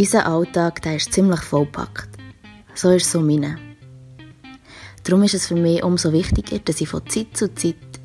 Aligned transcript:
Unser 0.00 0.26
Alltag 0.26 0.80
der 0.80 0.96
ist 0.96 1.12
ziemlich 1.12 1.40
vollpackt. 1.40 2.08
So 2.74 2.88
ist 2.88 3.04
es 3.04 3.12
so 3.12 3.20
meine. 3.20 3.58
Darum 5.04 5.24
ist 5.24 5.34
es 5.34 5.46
für 5.46 5.56
mich 5.56 5.82
umso 5.82 6.10
wichtiger, 6.10 6.58
dass 6.58 6.80
ich 6.80 6.88
von 6.88 7.06
Zeit 7.06 7.36
zu 7.36 7.54
Zeit 7.54 8.00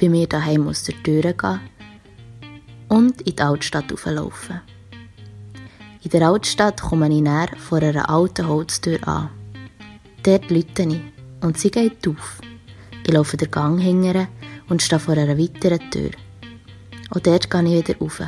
bei 0.00 0.08
mir 0.08 0.26
daheim 0.26 0.66
aus 0.66 0.84
der 0.84 0.94
Tür 1.02 1.34
gehe 1.34 1.60
und 2.88 3.20
in 3.20 3.36
die 3.36 3.42
Altstadt 3.42 3.92
auflaufen. 3.92 4.62
In 6.02 6.10
der 6.10 6.26
Altstadt 6.26 6.80
komme 6.80 7.14
ich 7.14 7.20
näher 7.20 7.50
vor 7.58 7.82
einer 7.82 8.08
alten 8.08 8.48
Holztür 8.48 9.06
an. 9.06 9.28
Dort 10.22 10.50
läute 10.50 10.84
ich 10.84 11.02
und 11.42 11.58
sie 11.58 11.70
geht 11.70 12.08
auf. 12.08 12.40
Ich 13.06 13.12
laufe 13.12 13.36
den 13.36 13.50
Gang 13.50 13.78
hingere 13.78 14.28
und 14.70 14.80
stehe 14.80 15.00
vor 15.00 15.18
einer 15.18 15.36
weiteren 15.36 15.90
Tür. 15.90 16.12
Und 17.10 17.26
dort 17.26 17.50
gehe 17.50 17.62
ich 17.62 17.86
wieder 17.86 17.98
rauf 17.98 18.22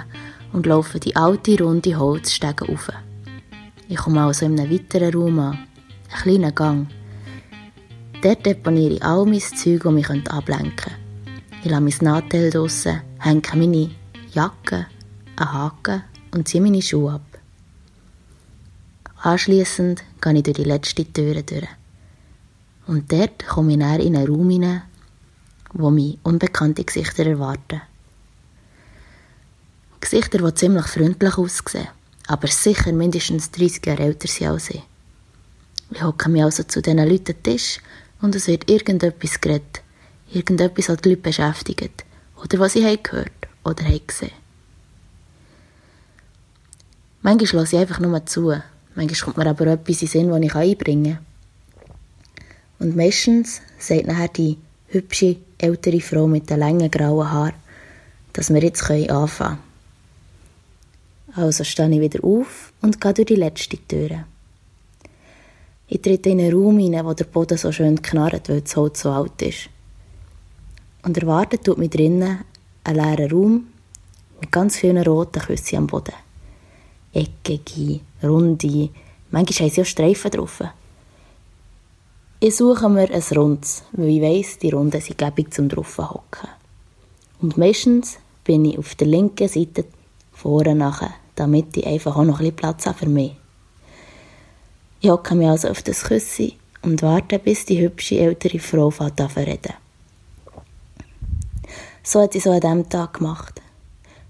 und 0.52 0.66
laufe 0.66 0.98
die 1.01 1.16
alte, 1.16 1.62
runde 1.62 1.98
Holzstege 1.98 2.66
rauf. 2.66 2.91
Ich 3.89 3.97
komme 3.97 4.23
also 4.23 4.47
in 4.47 4.59
einem 4.59 4.70
weiteren 4.70 5.15
Raum 5.15 5.39
an. 5.39 5.59
Ein 6.11 6.23
kleiner 6.23 6.52
Gang. 6.52 6.87
Dort 8.23 8.45
deponiere 8.45 8.95
ich 8.95 9.03
all 9.03 9.25
mein 9.25 9.41
Zeug, 9.41 9.83
das 9.83 9.92
mich 9.92 10.09
ablenken 10.11 10.75
könnte. 10.77 11.09
Ich 11.65 11.70
lasse 11.70 11.83
mein 11.83 11.97
Nattel 12.01 12.51
draussen, 12.51 13.01
hänge 13.19 13.42
meine 13.55 13.91
Jacke, 14.33 14.87
einen 15.37 15.53
Haken 15.53 16.03
und 16.34 16.48
ziehe 16.48 16.62
meine 16.62 16.83
Schuhe 16.83 17.12
ab. 17.15 17.39
Anschliessend 19.23 20.05
gehe 20.20 20.34
ich 20.34 20.42
durch 20.42 20.56
die 20.56 20.65
letzte 20.65 21.05
Tür 21.05 21.42
durch. 21.42 21.69
Und 22.87 23.11
dort 23.11 23.47
komme 23.47 23.73
ich 23.73 23.78
näher 23.78 24.01
in 24.01 24.17
einen 24.17 24.28
Raum 24.28 24.51
hinein, 24.51 24.83
wo 25.73 25.91
mich 25.91 26.19
unbekannte 26.23 26.84
Gesichter 26.84 27.27
erwarten. 27.27 27.83
Gesichter, 30.11 30.39
die 30.39 30.55
ziemlich 30.55 30.87
freundlich 30.87 31.37
aussehen, 31.37 31.89
aber 32.28 32.48
sicher 32.48 32.92
mindestens 32.92 33.51
30 33.51 33.84
Jahre 33.84 34.05
älter 34.05 34.27
sind 34.27 34.47
als 34.47 34.70
ich. 34.70 34.83
Ich 35.91 36.03
hocke 36.03 36.31
mich 36.31 36.42
also 36.42 36.62
zu 36.62 36.81
diesen 36.81 37.06
Leuten 37.06 37.34
am 37.34 37.42
Tisch 37.42 37.78
und 38.23 38.34
es 38.34 38.47
wird 38.47 38.70
irgendetwas 38.70 39.39
geredet. 39.39 39.83
Irgendetwas, 40.33 40.89
was 40.89 40.97
die 40.98 41.11
Leute 41.11 41.20
beschäftigt. 41.20 42.05
Oder 42.42 42.59
was 42.59 42.73
sie 42.73 42.87
haben 42.87 43.03
gehört 43.03 43.33
oder 43.65 43.84
haben 43.84 44.06
gesehen. 44.06 44.33
Manchmal 47.20 47.62
lasse 47.62 47.77
ich 47.77 47.83
einfach 47.83 48.00
nur 48.00 48.25
zu. 48.25 48.55
Manchmal 48.95 49.20
kommt 49.20 49.37
mir 49.37 49.47
aber 49.47 49.67
etwas 49.67 50.00
in 50.03 50.09
den 50.09 50.09
Sinn, 50.09 50.31
das 50.31 50.41
ich 50.41 50.55
einbringen 50.55 51.19
kann. 51.19 51.27
Und 52.78 52.97
meistens 52.97 53.61
sagt 53.78 54.06
nachher 54.06 54.28
die 54.28 54.56
hübsche, 54.87 55.37
ältere 55.59 56.00
Frau 56.00 56.27
mit 56.27 56.48
den 56.48 56.61
langen 56.61 56.91
grauen 56.91 57.31
Haaren, 57.31 57.55
dass 58.33 58.48
wir 58.48 58.62
jetzt 58.62 58.91
anfangen 58.91 59.06
können. 59.06 59.67
Also 61.39 61.62
stehe 61.62 61.89
ich 61.89 62.00
wieder 62.00 62.25
auf 62.25 62.72
und 62.83 63.00
gehe 63.00 63.14
durch 63.14 63.27
die 63.27 63.36
letzte 63.36 63.77
Tür. 63.86 64.25
Ich 65.86 66.03
trete 66.03 66.31
in 66.31 66.41
einen 66.41 66.53
Raum 66.53 66.81
hinein, 66.81 67.06
wo 67.06 67.14
der 67.14 67.27
Boden 67.27 67.56
so 67.56 67.70
schön 67.70 68.03
knarrt, 68.03 68.48
weil 68.48 68.62
das 68.62 68.75
Holz 68.75 69.03
so 69.03 69.11
alt 69.11 69.41
ist. 69.42 69.70
Und 71.05 71.16
erwartet 71.16 71.62
tut 71.62 71.78
mich 71.78 71.91
drinnen 71.91 72.41
ein 72.83 72.94
leerer 72.97 73.31
Raum 73.31 73.69
mit 74.41 74.50
ganz 74.50 74.78
vielen 74.78 75.00
roten 75.00 75.41
Küssen 75.41 75.77
am 75.77 75.86
Boden. 75.86 76.14
Eckige, 77.12 78.00
runde, 78.20 78.91
manchmal 79.31 79.69
haben 79.69 79.75
sie 79.75 79.83
auch 79.83 79.86
Streifen 79.86 80.33
drauf. 80.33 80.64
Ich 82.41 82.56
suche 82.56 82.89
mir 82.89 83.12
ein 83.12 83.22
Rundes, 83.36 83.84
weil 83.92 84.09
ich 84.09 84.22
weiss, 84.22 84.59
die 84.59 84.70
Runden 84.70 85.00
sind 85.00 85.19
gäbig 85.19 85.55
zum 85.55 85.70
hocken. 85.70 86.48
Und 87.41 87.56
meistens 87.56 88.19
bin 88.42 88.64
ich 88.64 88.77
auf 88.77 88.97
der 88.97 89.06
linken 89.06 89.47
Seite 89.47 89.84
vorne 90.33 90.75
nachher, 90.75 91.14
damit 91.39 91.77
ich 91.77 91.86
einfach 91.86 92.17
auch 92.17 92.25
noch 92.25 92.41
ein 92.41 92.44
bisschen 92.44 92.56
Platz 92.56 92.86
habe 92.86 92.99
für 92.99 93.09
mich. 93.09 93.37
Ich 95.00 95.10
hocke 95.10 95.34
mich 95.34 95.49
also 95.49 95.69
auf 95.69 95.82
das 95.82 96.03
Küssi 96.03 96.56
und 96.82 97.03
warte, 97.03 97.38
bis 97.38 97.65
die 97.65 97.81
hübsche 97.81 98.19
ältere 98.19 98.59
Frau 98.59 98.91
fährt 98.91 99.21
an 99.21 99.28
reden. 99.28 99.75
So 102.03 102.21
hat 102.21 102.32
sie 102.32 102.41
so 102.41 102.50
an 102.50 102.60
diesem 102.60 102.88
Tag 102.88 103.15
gemacht. 103.15 103.60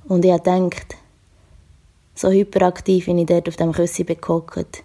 Und 0.08 0.24
ich 0.24 0.32
habe 0.32 0.70
so 2.14 2.30
hyperaktiv, 2.30 3.06
wie 3.06 3.20
ich 3.20 3.26
dort 3.26 3.48
auf 3.48 3.56
dem 3.56 3.72
Küssi 3.72 4.04
bekockt, 4.04 4.82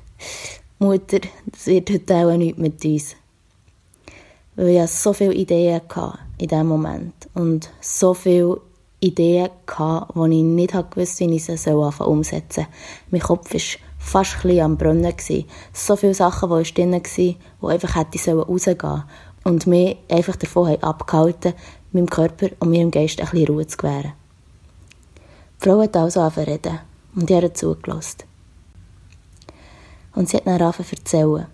Mutter, 0.79 1.19
das 1.45 1.67
wird 1.67 1.89
heute 1.89 2.15
auch 2.15 2.37
nichts 2.37 2.59
mit 2.59 2.83
uns. 2.85 3.15
Weil 4.55 4.69
ich 4.69 4.91
so 4.91 5.13
viele 5.13 5.33
Ideen 5.33 5.81
hatte 5.81 6.19
in 6.37 6.47
diesem 6.47 6.67
Moment. 6.67 7.13
Und 7.33 7.69
so 7.81 8.13
viele 8.13 8.61
Ideen 9.03 9.49
hatte, 9.67 10.29
die 10.29 10.37
ich 10.37 10.43
nicht 10.43 10.73
wusste, 10.95 11.29
wie 11.29 11.35
ich 11.35 11.45
sie 11.45 11.71
umsetzen 11.71 12.47
soll. 12.49 12.67
Mein 13.11 13.21
Kopf 13.21 13.53
war 13.53 13.59
fast 13.97 14.45
ein 14.45 14.59
am 14.59 14.77
Brunnen. 14.77 15.13
So 15.73 15.95
viele 15.95 16.13
Sachen, 16.13 16.49
die 16.63 16.73
drin 16.73 16.93
waren, 16.93 17.03
die 17.03 17.37
einfach 17.61 17.95
hätte 17.95 18.33
rausgehen 18.33 18.79
sollen. 18.79 19.03
Und 19.43 19.67
mich 19.67 19.97
einfach 20.09 20.37
davon 20.37 20.81
abgehalten, 20.81 21.53
meinem 21.91 22.09
Körper 22.09 22.47
und 22.59 22.69
meinem 22.69 22.91
Geist 22.91 23.19
ein 23.19 23.27
bisschen 23.29 23.47
Ruhe 23.47 23.67
zu 23.67 23.77
gewähren. 23.77 24.13
Die 25.61 25.69
Frau 25.69 25.81
hat 25.81 25.97
also 25.97 26.21
angefangen 26.21 26.79
und 27.15 27.29
ich 27.29 27.35
habe 27.35 27.51
zugelassen. 27.51 28.23
Und 30.15 30.29
sie 30.29 30.37
hat 30.37 30.47
dann 30.47 30.61
angefangen 30.61 30.87
zu 30.87 30.95
erzählen. 30.95 31.47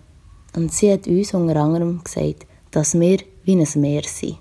Und 0.54 0.72
sie 0.72 0.92
hat 0.92 1.06
uns 1.08 1.34
unter 1.34 1.56
anderem 1.56 2.02
gesagt, 2.04 2.46
dass 2.70 2.98
wir 2.98 3.18
wie 3.44 3.56
ein 3.56 3.80
Meer 3.80 4.02
sind. 4.04 4.38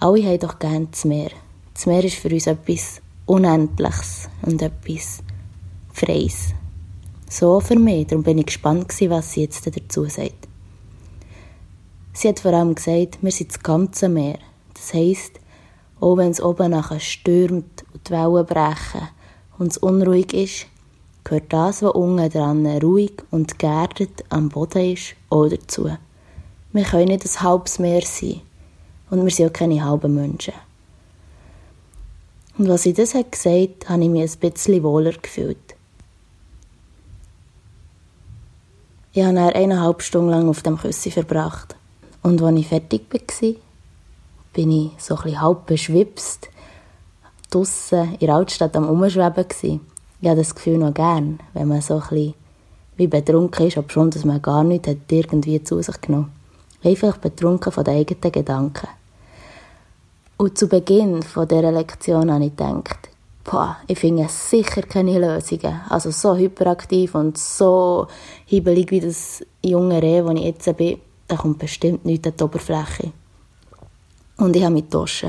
Alle 0.00 0.24
haben 0.24 0.38
doch 0.38 0.60
gerne 0.60 0.86
das 0.92 1.04
Meer. 1.04 1.30
Das 1.74 1.86
Meer 1.86 2.04
ist 2.04 2.18
für 2.18 2.28
uns 2.28 2.46
etwas 2.46 3.02
Unendliches 3.26 4.28
und 4.42 4.62
etwas 4.62 5.24
Freies. 5.92 6.54
So 7.28 7.58
für 7.58 7.76
mich, 7.76 8.06
darum 8.06 8.22
bin 8.22 8.38
ich 8.38 8.46
gespannt 8.46 8.94
was 9.08 9.32
sie 9.32 9.40
jetzt 9.40 9.66
dazu 9.66 10.04
sagt. 10.04 10.46
Sie 12.12 12.28
hat 12.28 12.38
vor 12.38 12.52
allem 12.52 12.76
gesagt, 12.76 13.18
wir 13.22 13.32
sind 13.32 13.50
das 13.50 13.60
ganze 13.60 14.08
Meer. 14.08 14.38
Das 14.72 14.94
heisst, 14.94 15.40
auch 15.98 16.16
wenn 16.16 16.30
es 16.30 16.40
oben 16.40 16.70
nachher 16.70 17.00
stürmt 17.00 17.84
und 17.92 18.08
die 18.08 18.12
Wellen 18.12 18.46
brechen 18.46 19.08
und 19.58 19.72
es 19.72 19.78
unruhig 19.78 20.32
ist, 20.32 20.66
gehört 21.24 21.52
das, 21.52 21.82
was 21.82 21.90
unten 21.90 22.30
dran 22.30 22.64
ruhig 22.66 23.14
und 23.32 23.58
geerdet 23.58 24.24
am 24.28 24.48
Boden 24.48 24.92
ist, 24.92 25.16
auch 25.28 25.48
dazu. 25.48 25.90
Wir 26.72 26.84
können 26.84 27.08
nicht 27.08 27.24
ein 27.24 27.42
halbes 27.42 27.80
Meer 27.80 28.02
sein. 28.02 28.42
Und 29.10 29.24
wir 29.24 29.30
sind 29.30 29.48
auch 29.48 29.52
keine 29.52 29.84
halben 29.84 30.14
Menschen. 30.14 30.54
Und 32.58 32.68
was 32.68 32.82
sie 32.82 32.92
das 32.92 33.14
hat 33.14 33.32
gesagt, 33.32 33.88
habe 33.88 34.02
ich 34.02 34.08
mich 34.10 34.30
ein 34.30 34.50
bisschen 34.50 34.82
wohler 34.82 35.12
gefühlt. 35.12 35.56
Ich 39.12 39.24
habe 39.24 39.34
dann 39.34 39.52
eineinhalb 39.52 40.02
Stunden 40.02 40.30
lang 40.30 40.48
auf 40.48 40.62
dem 40.62 40.76
Küssi 40.76 41.10
verbracht. 41.10 41.76
Und 42.22 42.42
als 42.42 42.58
ich 42.58 42.68
fertig 42.68 43.02
war, 43.12 43.54
bin 44.52 44.70
ich 44.70 44.90
so 44.98 45.16
ein 45.16 45.40
halb 45.40 45.66
beschwipst 45.66 46.48
draussen 47.50 48.14
in 48.14 48.26
der 48.26 48.34
Altstadt 48.34 48.76
am 48.76 48.88
Umschweben. 48.88 49.46
Ich 50.20 50.28
habe 50.28 50.40
das 50.40 50.54
Gefühl 50.54 50.78
noch 50.78 50.92
gern, 50.92 51.38
wenn 51.54 51.68
man 51.68 51.80
so 51.80 51.94
ein 51.94 52.00
bisschen 52.00 52.34
wie 52.96 53.06
betrunken 53.06 53.68
ist, 53.68 53.78
obwohl 53.78 54.10
man 54.24 54.42
gar 54.42 54.64
nichts 54.64 54.88
hat 54.88 55.10
irgendwie 55.10 55.62
zu 55.62 55.80
sich 55.80 56.00
genommen. 56.00 56.32
Einfach 56.82 57.16
betrunken 57.18 57.72
von 57.72 57.84
den 57.84 57.96
eigenen 57.96 58.32
Gedanken. 58.32 58.88
Und 60.38 60.56
zu 60.56 60.68
Beginn 60.68 61.20
von 61.24 61.48
dieser 61.48 61.72
Lektion 61.72 62.32
habe 62.32 62.44
ich 62.44 62.54
gedacht, 62.54 63.08
boah, 63.42 63.76
ich 63.88 63.98
finde 63.98 64.28
sicher 64.28 64.82
keine 64.82 65.18
Lösungen. 65.18 65.80
Also 65.88 66.12
so 66.12 66.36
hyperaktiv 66.36 67.16
und 67.16 67.36
so 67.36 68.06
hibbelig 68.46 68.92
wie 68.92 69.00
das 69.00 69.44
junge 69.64 70.00
Reh, 70.00 70.24
wo 70.24 70.30
ich 70.30 70.44
jetzt 70.44 70.76
bin, 70.76 71.00
da 71.26 71.34
kommt 71.34 71.58
bestimmt 71.58 72.04
nichts 72.04 72.28
an 72.28 72.34
die 72.38 72.44
Oberfläche. 72.44 73.12
Und 74.36 74.54
ich 74.54 74.62
habe 74.62 74.74
mich 74.74 74.84
getauscht. 74.84 75.26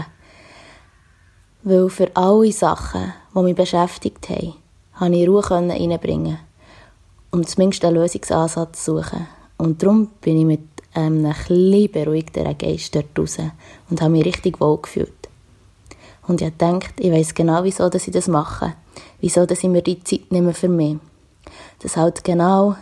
Weil 1.63 1.89
für 1.89 2.15
alle 2.15 2.51
Sachen, 2.51 3.11
die 3.33 3.39
mich 3.41 3.55
beschäftigt 3.55 4.29
haben, 4.29 4.53
konnte 4.97 5.17
ich 5.17 5.27
Ruhe 5.27 5.41
reinbringen 5.49 6.37
und 7.31 7.49
zumindest 7.49 7.83
einen 7.83 7.95
Lösungsansatz 7.95 8.85
suchen. 8.85 9.25
Und 9.57 9.81
darum 9.81 10.11
bin 10.21 10.37
ich 10.37 10.45
mit 10.45 10.78
einem 10.93 11.25
etwas 11.25 11.91
beruhigteren 11.91 12.57
Geist 12.57 12.95
dort 12.95 13.17
raus 13.17 13.37
und 13.89 14.01
habe 14.01 14.11
mich 14.11 14.25
richtig 14.25 14.59
wohl 14.59 14.81
gefühlt. 14.81 15.29
Und 16.27 16.41
ich 16.41 16.47
habe 16.47 16.55
gedacht, 16.57 16.93
ich 16.99 17.11
weiß 17.11 17.33
genau, 17.33 17.63
wieso 17.63 17.89
dass 17.89 18.07
ich 18.07 18.13
das 18.13 18.27
mache. 18.27 18.73
Wieso 19.21 19.45
dass 19.45 19.63
ich 19.63 19.69
mir 19.69 19.81
die 19.81 20.03
Zeit 20.03 20.31
nehme 20.31 20.53
für 20.53 20.69
mich. 20.69 20.97
Das 21.79 21.97
halt 21.97 22.23
genau 22.23 22.75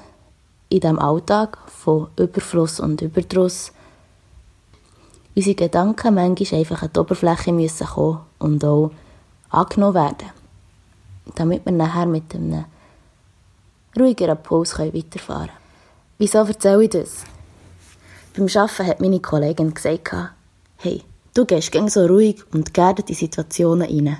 in 0.69 0.81
diesem 0.81 1.00
Alltag 1.00 1.57
von 1.68 2.07
Überfluss 2.18 2.80
und 2.80 3.01
Überdruss 3.01 3.71
unsere 5.38 5.56
Gedanken 5.56 6.15
manchmal 6.15 6.59
einfach 6.59 6.81
an 6.81 6.89
die 6.94 7.00
Oberfläche 7.00 7.54
müssen 7.54 7.86
kommen 7.86 8.21
und 8.39 8.65
auch 8.65 8.92
angenommen 9.50 9.94
werden, 9.94 10.31
damit 11.36 11.63
wir 11.63 11.71
nachher 11.71 12.07
mit 12.07 12.33
einem 12.33 12.65
ruhigeren 13.98 14.42
Puls 14.42 14.77
weiterfahren 14.80 15.48
können. 15.48 15.51
Wieso 16.18 16.39
erzähle 16.39 16.83
ich 16.83 16.89
das? 16.89 17.24
Beim 18.38 18.45
Arbeiten 18.54 18.86
hat 18.86 19.01
meine 19.01 19.19
Kollegin 19.19 19.74
gesagt, 19.74 20.13
hey, 20.75 21.01
du 21.34 21.44
gehst 21.45 21.72
gerne 21.72 21.89
so 21.89 22.06
ruhig 22.06 22.44
und 22.54 22.72
geerdet 22.72 23.10
in 23.10 23.16
Situationen 23.16 23.89
rein. 23.89 24.18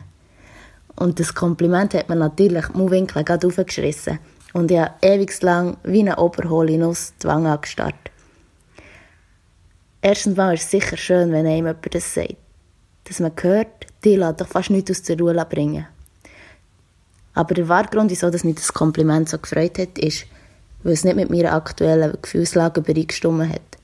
Und 0.96 1.20
das 1.20 1.36
Kompliment 1.36 1.94
hat 1.94 2.10
mir 2.10 2.16
natürlich 2.16 2.66
die 2.66 2.78
Mundwinkel 2.78 3.24
gerade 3.24 3.46
aufgeschrissen. 3.46 4.18
Und 4.54 4.72
ich 4.72 4.80
habe 4.80 4.96
ewig 5.04 5.40
lang 5.44 5.78
wie 5.84 6.00
eine 6.00 6.18
oberhohle 6.18 6.80
Nuss 6.80 7.14
die 7.22 7.28
Wange 7.28 7.52
angestarrt. 7.52 8.10
Erstens 10.02 10.36
mal 10.36 10.56
ist 10.56 10.64
es 10.64 10.72
sicher 10.72 10.98
schön, 10.98 11.32
wenn 11.32 11.46
einem 11.46 11.68
jemand 11.68 11.94
das 11.94 12.12
sagt. 12.12 12.38
Dass 13.04 13.20
man 13.20 13.34
hört, 13.40 13.68
die 14.04 14.16
lässt 14.16 14.42
doch 14.42 14.48
fast 14.48 14.72
nichts 14.72 14.90
aus 14.90 15.04
der 15.04 15.20
Ruhe 15.20 15.46
bringen. 15.48 15.86
Aber 17.36 17.54
der 17.54 17.70
wahre 17.70 17.90
Grund, 17.90 18.10
wieso 18.10 18.32
das 18.32 18.44
nicht 18.44 18.58
das 18.58 18.74
Kompliment 18.74 19.30
so 19.30 19.38
gefreut 19.38 19.78
hat, 19.78 20.00
ist, 20.00 20.26
weil 20.82 20.94
es 20.94 21.04
nicht 21.04 21.18
mit 21.18 21.30
meiner 21.30 21.54
aktuellen 21.54 22.18
Gefühlslage 22.20 22.80
übereingestimmt 22.80 23.54
hat. 23.54 23.77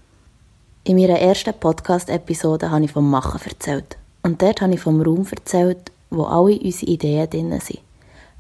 In 0.86 0.98
meiner 0.98 1.18
ersten 1.18 1.54
Podcast-Episode 1.54 2.70
habe 2.70 2.84
ich 2.84 2.92
vom 2.92 3.10
Machen 3.10 3.40
erzählt. 3.46 3.98
Und 4.22 4.42
dort 4.42 4.60
habe 4.60 4.74
ich 4.74 4.82
vom 4.82 5.02
Raum 5.02 5.26
erzählt, 5.32 5.94
wo 6.10 6.24
alle 6.24 6.60
unsere 6.60 6.92
Ideen 6.92 7.30
drin 7.30 7.60
sind. 7.62 7.80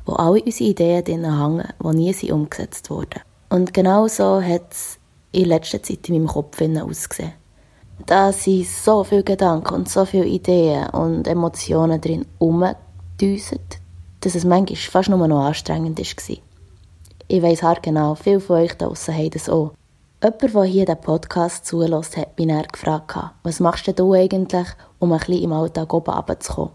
Wo 0.05 0.11
alle 0.15 0.43
unsere 0.43 0.71
Ideen 0.71 1.05
drin 1.05 1.23
hängen, 1.23 1.69
die 1.81 1.95
nie 1.95 2.11
sind 2.11 2.33
umgesetzt 2.33 2.89
wurden. 2.89 3.21
Und 3.47 3.73
genau 3.73 4.09
so 4.09 4.41
hat 4.41 4.71
es 4.71 4.99
in 5.31 5.45
letzter 5.45 5.81
Zeit 5.81 6.09
in 6.09 6.15
meinem 6.15 6.27
Kopf 6.27 6.61
ausgesehen. 6.61 7.31
Da 8.07 8.33
sind 8.33 8.67
so 8.67 9.05
viele 9.05 9.23
Gedanken 9.23 9.75
und 9.75 9.87
so 9.87 10.03
viele 10.03 10.25
Ideen 10.25 10.89
und 10.89 11.25
Emotionen 11.25 12.01
drin 12.01 12.25
umgedüset, 12.39 13.79
dass 14.19 14.35
es 14.35 14.43
manchmal 14.43 14.75
fast 14.75 15.07
nur 15.07 15.25
noch 15.29 15.45
anstrengend 15.45 15.97
war. 15.97 16.37
Ich 17.29 17.41
weiss 17.41 17.61
genau, 17.81 18.15
viele 18.15 18.41
von 18.41 18.57
euch 18.57 18.73
da 18.73 18.87
draussen 18.87 19.15
haben 19.15 19.29
das 19.29 19.47
auch. 19.47 19.71
Jemand, 20.23 20.41
der 20.53 20.63
hier 20.63 20.85
den 20.85 21.01
Podcast 21.01 21.65
zulässt, 21.65 22.15
hat 22.15 22.39
mich 22.39 22.47
dann 22.47 22.63
gefragt, 22.71 23.17
was 23.43 23.59
machst 23.59 23.99
du 23.99 24.13
eigentlich, 24.13 24.67
um 24.99 25.11
ein 25.11 25.19
bisschen 25.19 25.43
im 25.43 25.51
Alltag 25.51 25.93
oben 25.93 26.11
runterzukommen? 26.11 26.71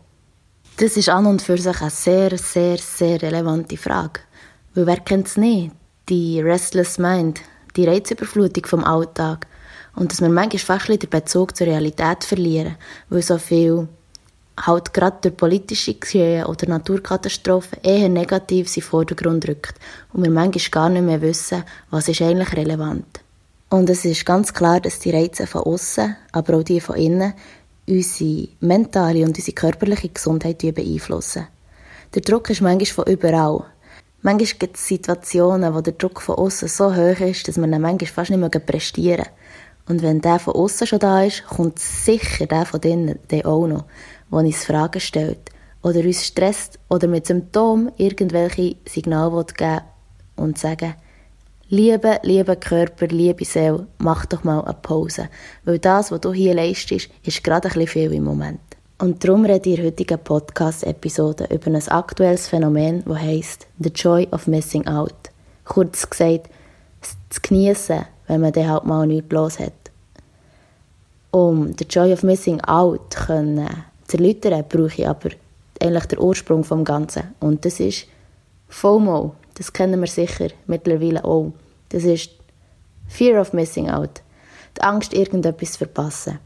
Das 0.77 0.99
ist 0.99 1.09
an 1.09 1.25
und 1.25 1.41
für 1.41 1.57
sich 1.57 1.81
eine 1.81 1.89
sehr, 1.89 2.37
sehr, 2.37 2.77
sehr 2.77 3.23
relevante 3.23 3.79
Frage. 3.79 4.21
Weil 4.75 4.87
wer 4.87 5.01
kennt 5.01 5.29
es 5.29 5.39
nicht? 5.39 5.73
Die 6.11 6.43
Restless 6.43 6.99
Mind, 6.99 7.41
die 7.75 7.87
Reizüberflutung 7.87 8.67
vom 8.67 8.85
Alltag. 8.85 9.47
Und 9.97 10.13
dass 10.13 10.21
wir 10.21 10.29
manchmal 10.29 10.79
fast 10.79 11.03
den 11.03 11.09
Bezug 11.09 11.57
zur 11.57 11.69
Realität 11.69 12.25
verlieren, 12.25 12.77
weil 13.09 13.23
so 13.23 13.39
viel 13.39 13.89
halt 14.61 14.93
gerade 14.93 15.21
durch 15.23 15.39
politische 15.39 15.95
Geschehen 15.95 16.45
oder 16.45 16.69
Naturkatastrophen 16.69 17.79
eher 17.83 18.11
negativ 18.11 18.67
in 18.67 18.83
den 18.83 18.83
Vordergrund 18.83 19.49
rückt 19.49 19.75
und 20.13 20.23
wir 20.23 20.31
manchmal 20.31 20.71
gar 20.71 20.89
nicht 20.91 21.07
mehr 21.07 21.23
wissen, 21.23 21.65
was 21.89 22.09
ist 22.09 22.21
eigentlich 22.21 22.55
relevant. 22.55 23.21
Und 23.71 23.91
es 23.91 24.07
ist 24.07 24.25
ganz 24.25 24.55
klar, 24.55 24.81
dass 24.81 24.99
die 24.99 25.11
Reize 25.11 25.47
von 25.47 25.63
außen, 25.63 26.17
aber 26.33 26.57
auch 26.57 26.63
die 26.63 26.81
von 26.81 26.97
innen, 26.97 27.35
unsere 27.87 28.49
mentale 28.61 29.21
und 29.21 29.37
unsere 29.37 29.53
körperliche 29.53 30.09
Gesundheit 30.09 30.59
beeinflussen. 30.59 31.49
Der 32.15 32.23
Druck 32.23 32.49
ist 32.49 32.63
manchmal 32.63 32.87
von 32.87 33.13
überall. 33.13 33.65
Manchmal 34.23 34.59
gibt 34.59 34.77
es 34.77 34.89
Situationen, 34.89 35.75
wo 35.75 35.83
der 35.83 35.93
Druck 35.93 36.23
von 36.23 36.37
außen 36.37 36.69
so 36.69 36.95
hoch 36.95 37.21
ist, 37.21 37.47
dass 37.47 37.59
man 37.59 37.71
manchmal 37.71 38.07
fast 38.07 38.31
nicht 38.31 38.41
mehr 38.41 38.49
prestieren 38.49 39.27
Und 39.87 40.01
wenn 40.01 40.23
der 40.23 40.39
von 40.39 40.55
außen 40.55 40.87
schon 40.87 40.99
da 40.99 41.23
ist, 41.23 41.47
kommt 41.47 41.79
sicher 41.79 42.47
der 42.47 42.65
von 42.65 42.81
drinnen 42.81 43.19
dann 43.29 43.43
auch 43.43 43.67
noch, 43.67 43.85
der 44.31 44.39
uns 44.39 44.65
Fragen 44.65 45.01
stellt 45.01 45.51
oder 45.83 46.01
uns 46.01 46.27
stresst 46.27 46.79
oder 46.89 47.07
mit 47.07 47.27
Symptomen 47.27 47.93
irgendwelche 47.99 48.77
Signale 48.87 49.45
geben 49.45 49.81
und 50.37 50.57
sagen, 50.59 50.95
Liebe, 51.71 52.19
liebe 52.23 52.57
Körper, 52.57 53.09
liebe 53.09 53.45
Seele, 53.45 53.87
mach 53.99 54.25
doch 54.25 54.43
mal 54.43 54.63
eine 54.63 54.73
Pause. 54.73 55.29
Weil 55.67 55.79
das, 55.79 56.11
was 56.11 56.23
du 56.23 56.33
hier 56.33 56.55
leistest, 56.55 57.11
ist 57.23 57.45
gerade 57.45 57.69
ein 57.69 57.75
bisschen 57.75 57.89
viel 57.89 58.15
im 58.15 58.25
Moment. 58.25 58.61
Und 58.97 59.23
darum 59.23 59.45
rede 59.45 59.69
ich 59.69 59.77
in 59.77 59.83
der 59.83 59.91
heutigen 59.91 60.19
Podcast-Episode 60.19 61.47
über 61.51 61.67
ein 61.67 61.89
aktuelles 61.89 62.49
Phänomen, 62.49 63.05
das 63.05 63.19
heisst 63.19 63.67
The 63.81 63.91
Joy 63.91 64.27
of 64.31 64.47
Missing 64.47 64.87
Out. 64.87 65.13
Kurz 65.67 66.09
gesagt, 66.09 66.49
zu 67.29 67.41
genießen, 67.43 68.07
wenn 68.29 68.41
man 68.41 68.53
dann 68.53 68.71
halt 68.71 68.85
mal 68.85 69.07
nichts 69.07 69.31
los 69.31 69.59
hat. 69.59 69.75
Um 71.33 71.75
The 71.79 71.85
Joy 71.85 72.15
of 72.15 72.23
Missing 72.23 72.63
Out 72.63 73.15
können 73.15 73.69
zu 74.07 74.17
erläutern, 74.17 74.65
brauche 74.67 75.03
ich 75.03 75.07
aber 75.07 75.29
eigentlich 75.83 76.07
den 76.07 76.19
Ursprung 76.19 76.65
vom 76.65 76.83
Ganzen. 76.83 77.35
Und 77.41 77.67
das 77.67 77.79
ist 77.79 78.07
FOMO. 78.71 79.35
Das 79.59 79.73
kennen 79.73 80.01
wir 80.01 80.07
sicher 80.07 80.49
mittlerweile 80.67 81.25
auch. 81.25 81.53
Das 81.89 82.05
ist 82.05 82.31
Fear 83.09 83.41
of 83.41 83.53
Missing 83.53 83.91
Out. 83.91 84.23
Die 84.77 84.83
Angst, 84.83 85.13
irgendetwas 85.13 85.73
zu 85.73 85.79
verpassen. 85.79 86.39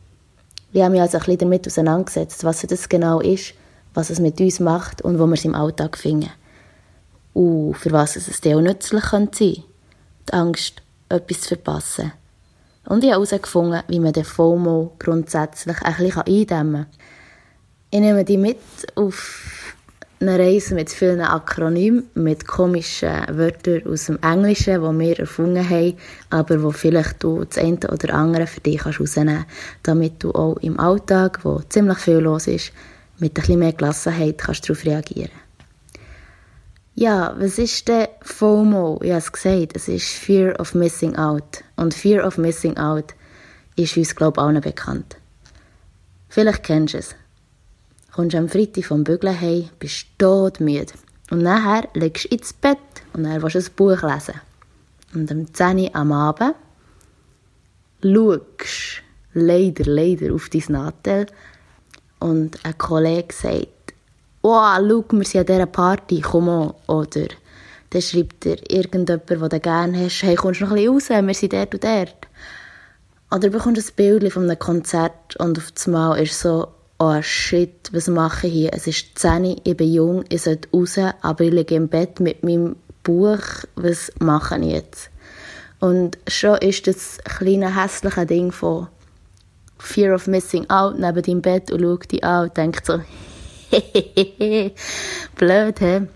Ich 0.73 0.81
habe 0.81 0.93
mich 0.93 1.03
also 1.03 1.19
ein 1.19 1.25
bisschen 1.25 1.39
damit 1.39 1.67
auseinandergesetzt, 1.67 2.43
was 2.45 2.63
das 2.63 2.89
genau 2.89 3.21
ist, 3.21 3.53
was 3.93 4.09
es 4.09 4.19
mit 4.19 4.41
uns 4.41 4.61
macht 4.61 5.03
und 5.03 5.19
wo 5.19 5.27
wir 5.27 5.35
es 5.35 5.45
im 5.45 5.55
Alltag 5.55 5.99
finden. 5.99 6.31
Und 7.35 7.75
für 7.75 7.93
was 7.93 8.17
es 8.17 8.41
dir 8.41 8.57
auch 8.57 8.63
nützlich 8.63 9.03
sein 9.03 9.11
könnte. 9.11 9.45
Die 9.45 9.65
Angst, 10.33 10.81
etwas 11.11 11.43
zu 11.43 11.49
verpassen. 11.49 12.13
Und 12.87 13.05
ich 13.05 13.13
habe 13.13 13.27
herausgefunden, 13.27 13.83
wie 13.89 14.01
man 14.01 14.15
den 14.15 14.25
FOMO 14.25 14.93
grundsätzlich 14.99 15.83
ein 15.83 15.97
bisschen 15.97 16.23
eindämmen 16.23 16.85
kann. 16.85 16.87
Ich 17.91 18.01
nehme 18.01 18.25
die 18.25 18.39
mit 18.39 18.59
auf 18.95 19.62
eine 20.29 20.39
Reise 20.39 20.75
mit 20.75 20.91
vielen 20.91 21.21
Akronymen, 21.21 22.05
mit 22.15 22.47
komischen 22.47 23.27
Wörtern 23.31 23.83
aus 23.87 24.07
dem 24.07 24.19
Englischen, 24.23 24.81
die 24.81 24.99
wir 24.99 25.19
erfunden 25.21 25.69
haben, 25.69 25.97
aber 26.31 26.63
wo 26.63 26.71
vielleicht 26.71 27.23
du 27.23 27.45
das 27.45 27.59
eine 27.59 27.79
oder 27.91 28.15
andere 28.15 28.47
für 28.47 28.61
dich 28.61 28.85
rausnehmen 28.85 29.35
kannst, 29.35 29.49
damit 29.83 30.23
du 30.23 30.33
auch 30.33 30.57
im 30.59 30.79
Alltag, 30.79 31.41
wo 31.45 31.61
ziemlich 31.69 31.99
viel 31.99 32.19
los 32.19 32.47
ist, 32.47 32.73
mit 33.19 33.35
bisschen 33.35 33.59
mehr 33.59 33.73
Gelassenheit 33.73 34.39
kannst 34.39 34.69
darauf 34.69 34.85
reagieren 34.85 35.31
ja, 36.95 37.35
was 37.39 37.59
ist 37.59 37.89
denn 37.89 38.09
FOMO? 38.21 39.01
Ich 39.03 39.11
habe 39.11 39.19
es 39.19 39.33
gesagt, 39.33 39.73
es 39.75 39.89
ist 39.89 40.09
Fear 40.09 40.59
of 40.61 40.75
Missing 40.75 41.17
Out. 41.17 41.65
Und 41.77 41.95
Fear 41.95 42.27
of 42.27 42.39
Missing 42.39 42.77
Out 42.77 43.15
ist 43.77 43.97
uns, 43.97 44.15
glaube 44.15 44.41
ich, 44.41 44.45
allen 44.45 44.61
bekannt. 44.61 45.17
Vielleicht 46.29 46.63
kennst 46.63 46.95
du 46.95 46.99
es 46.99 47.15
kommst 48.15 48.37
am 48.37 48.49
Freitag 48.49 48.85
vom 48.85 49.05
Bügeln 49.05 49.41
heim, 49.41 49.69
bist 49.79 50.07
todmüde. 50.19 50.93
Und 51.31 51.43
nachher 51.43 51.89
legst 51.95 52.25
du 52.25 52.29
ins 52.29 52.53
Bett 52.53 52.79
und 53.13 53.25
dann 53.25 53.43
willst 53.43 53.55
du 53.55 53.59
ein 53.59 53.75
Buch 53.77 54.03
lesen. 54.03 54.41
Und 55.15 55.31
am 55.31 55.53
10 55.53 55.79
Uhr 55.79 55.97
am 55.97 56.13
Abend 56.13 56.55
schaust 58.03 59.03
leider, 59.35 59.85
leider 59.85 60.35
auf 60.35 60.49
dein 60.49 60.65
Nattel 60.69 61.27
und 62.21 62.59
ein 62.65 62.79
Kollege 62.79 63.35
sagt, 63.35 63.95
«Oh, 64.43 64.61
schau, 64.61 65.05
wir 65.11 65.25
sind 65.25 65.41
an 65.41 65.47
dieser 65.47 65.67
Party, 65.67 66.21
komm 66.21 66.47
mal!» 66.47 66.75
Oder 66.87 67.29
dann 67.91 68.03
schreibt 68.03 68.45
dir 68.45 68.59
irgendjemand, 68.71 69.31
den 69.31 69.49
du 69.49 69.61
gerne 69.61 70.05
hast, 70.05 70.23
«Hey, 70.23 70.35
kommst 70.35 70.61
du 70.61 70.65
noch 70.65 70.73
ein 70.73 70.77
bisschen 70.77 71.17
raus, 71.19 71.27
wir 71.27 71.35
sind 71.35 71.53
dort 71.53 71.75
und 71.75 71.85
dort!» 71.85 72.29
Oder 73.31 73.41
du 73.41 73.51
bekommst 73.51 73.91
ein 73.91 73.95
Bild 73.97 74.33
von 74.33 74.45
einem 74.45 74.59
Konzert 74.59 75.37
und 75.37 75.57
auf 75.57 75.73
einmal 75.87 76.21
ist 76.21 76.39
so 76.39 76.69
oh 77.03 77.21
shit, 77.21 77.91
was 77.93 78.07
mache 78.07 78.47
ich 78.47 78.53
hier? 78.53 78.71
Es 78.73 78.87
ist 78.87 79.19
10 79.19 79.61
ich 79.65 79.77
bin 79.77 79.93
jung, 79.93 80.25
ich 80.29 80.43
sollte 80.43 80.69
raus, 80.73 80.99
aber 81.21 81.45
ich 81.45 81.53
liege 81.53 81.75
im 81.75 81.89
Bett 81.89 82.21
mit 82.21 82.45
meinem 82.45 82.77
Buch, 83.03 83.43
was 83.75 84.13
mache 84.21 84.59
ich 84.61 84.71
jetzt? 84.71 85.11
Und 85.81 86.17
schon 86.29 86.59
ist 86.59 86.87
das 86.87 87.19
kleine 87.25 87.75
hässliche 87.75 88.25
Ding 88.25 88.53
von 88.53 88.87
Fear 89.79 90.15
of 90.15 90.29
Missing 90.29 90.71
Out 90.71 90.97
neben 91.01 91.23
deinem 91.23 91.43
Bett 91.43 91.73
und 91.73 91.81
schaut 91.81 92.13
dich 92.13 92.23
an 92.23 92.45
und 92.45 92.57
denkt 92.57 92.87
so, 92.87 93.01
blöd, 95.37 95.81
hä? 95.81 96.07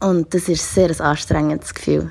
Und 0.00 0.34
das 0.34 0.50
ist 0.50 0.74
sehr 0.74 0.90
ein 0.90 1.00
anstrengendes 1.00 1.72
Gefühl. 1.72 2.10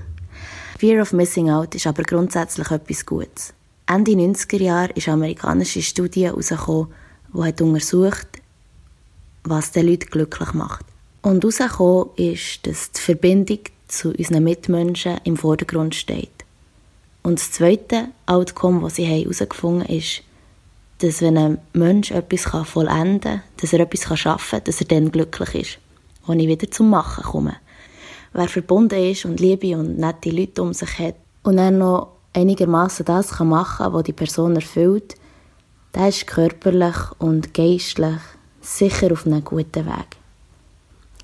Fear 0.80 1.04
of 1.04 1.14
Missing 1.14 1.52
Out 1.52 1.76
ist 1.76 1.86
aber 1.86 2.02
grundsätzlich 2.02 2.72
etwas 2.72 3.06
Gutes. 3.06 3.54
Ende 3.86 4.14
90er 4.14 4.64
Jahre 4.64 4.94
ist 4.94 5.08
eine 5.08 5.14
amerikanische 5.14 5.84
Studie 5.84 6.26
herausgekommen, 6.26 6.92
die 7.34 7.44
hat 7.44 7.62
untersucht, 7.62 8.28
was 9.44 9.72
die 9.72 9.82
Leute 9.82 10.08
glücklich 10.08 10.54
macht. 10.54 10.86
Und 11.22 11.44
herausgekommen 11.44 12.10
ist, 12.16 12.66
dass 12.66 12.92
die 12.92 13.02
Verbindung 13.02 13.60
zu 13.88 14.12
unseren 14.12 14.44
Mitmenschen 14.44 15.20
im 15.24 15.38
Vordergrund 15.38 15.96
steht. 15.96 16.30
Und 17.24 17.40
das 17.40 17.52
zweite 17.52 18.10
Outcome, 18.26 18.82
das 18.82 18.96
sie 18.96 19.06
herausgefunden 19.06 19.84
haben, 19.84 19.98
ist, 19.98 20.24
dass 21.00 21.22
wenn 21.22 21.38
ein 21.38 21.58
Mensch 21.74 22.12
etwas 22.12 22.44
vollenden 22.68 23.20
kann, 23.22 23.42
dass 23.58 23.74
er 23.74 23.82
etwas 23.82 24.18
schaffen 24.18 24.60
kann, 24.60 24.64
dass 24.64 24.82
er 24.82 24.88
dann 24.88 25.12
glücklich 25.12 25.56
ist. 25.56 25.80
Und 26.26 26.40
ich 26.40 26.48
wieder 26.48 26.70
zum 26.72 26.90
Machen 26.90 27.24
komme. 27.24 27.56
Wer 28.34 28.48
verbunden 28.48 29.00
ist 29.04 29.26
und 29.26 29.40
Liebe 29.40 29.78
und 29.78 29.98
nette 29.98 30.30
Leute 30.30 30.62
um 30.62 30.74
sich 30.74 31.00
hat 31.00 31.16
und 31.44 31.58
dann 31.58 31.78
noch 31.78 32.10
einigermaßen 32.34 33.06
das 33.06 33.40
machen 33.40 33.84
kann, 33.84 33.94
was 33.94 34.04
die 34.04 34.14
Person 34.14 34.56
erfüllt, 34.56 35.16
der 35.96 36.10
ist 36.10 36.28
körperlich 36.28 36.96
und 37.18 37.54
geistlich 37.54 38.20
sicher 38.62 39.12
auf 39.12 39.26
einem 39.26 39.44
guten 39.44 39.86
Weg. 39.86 40.18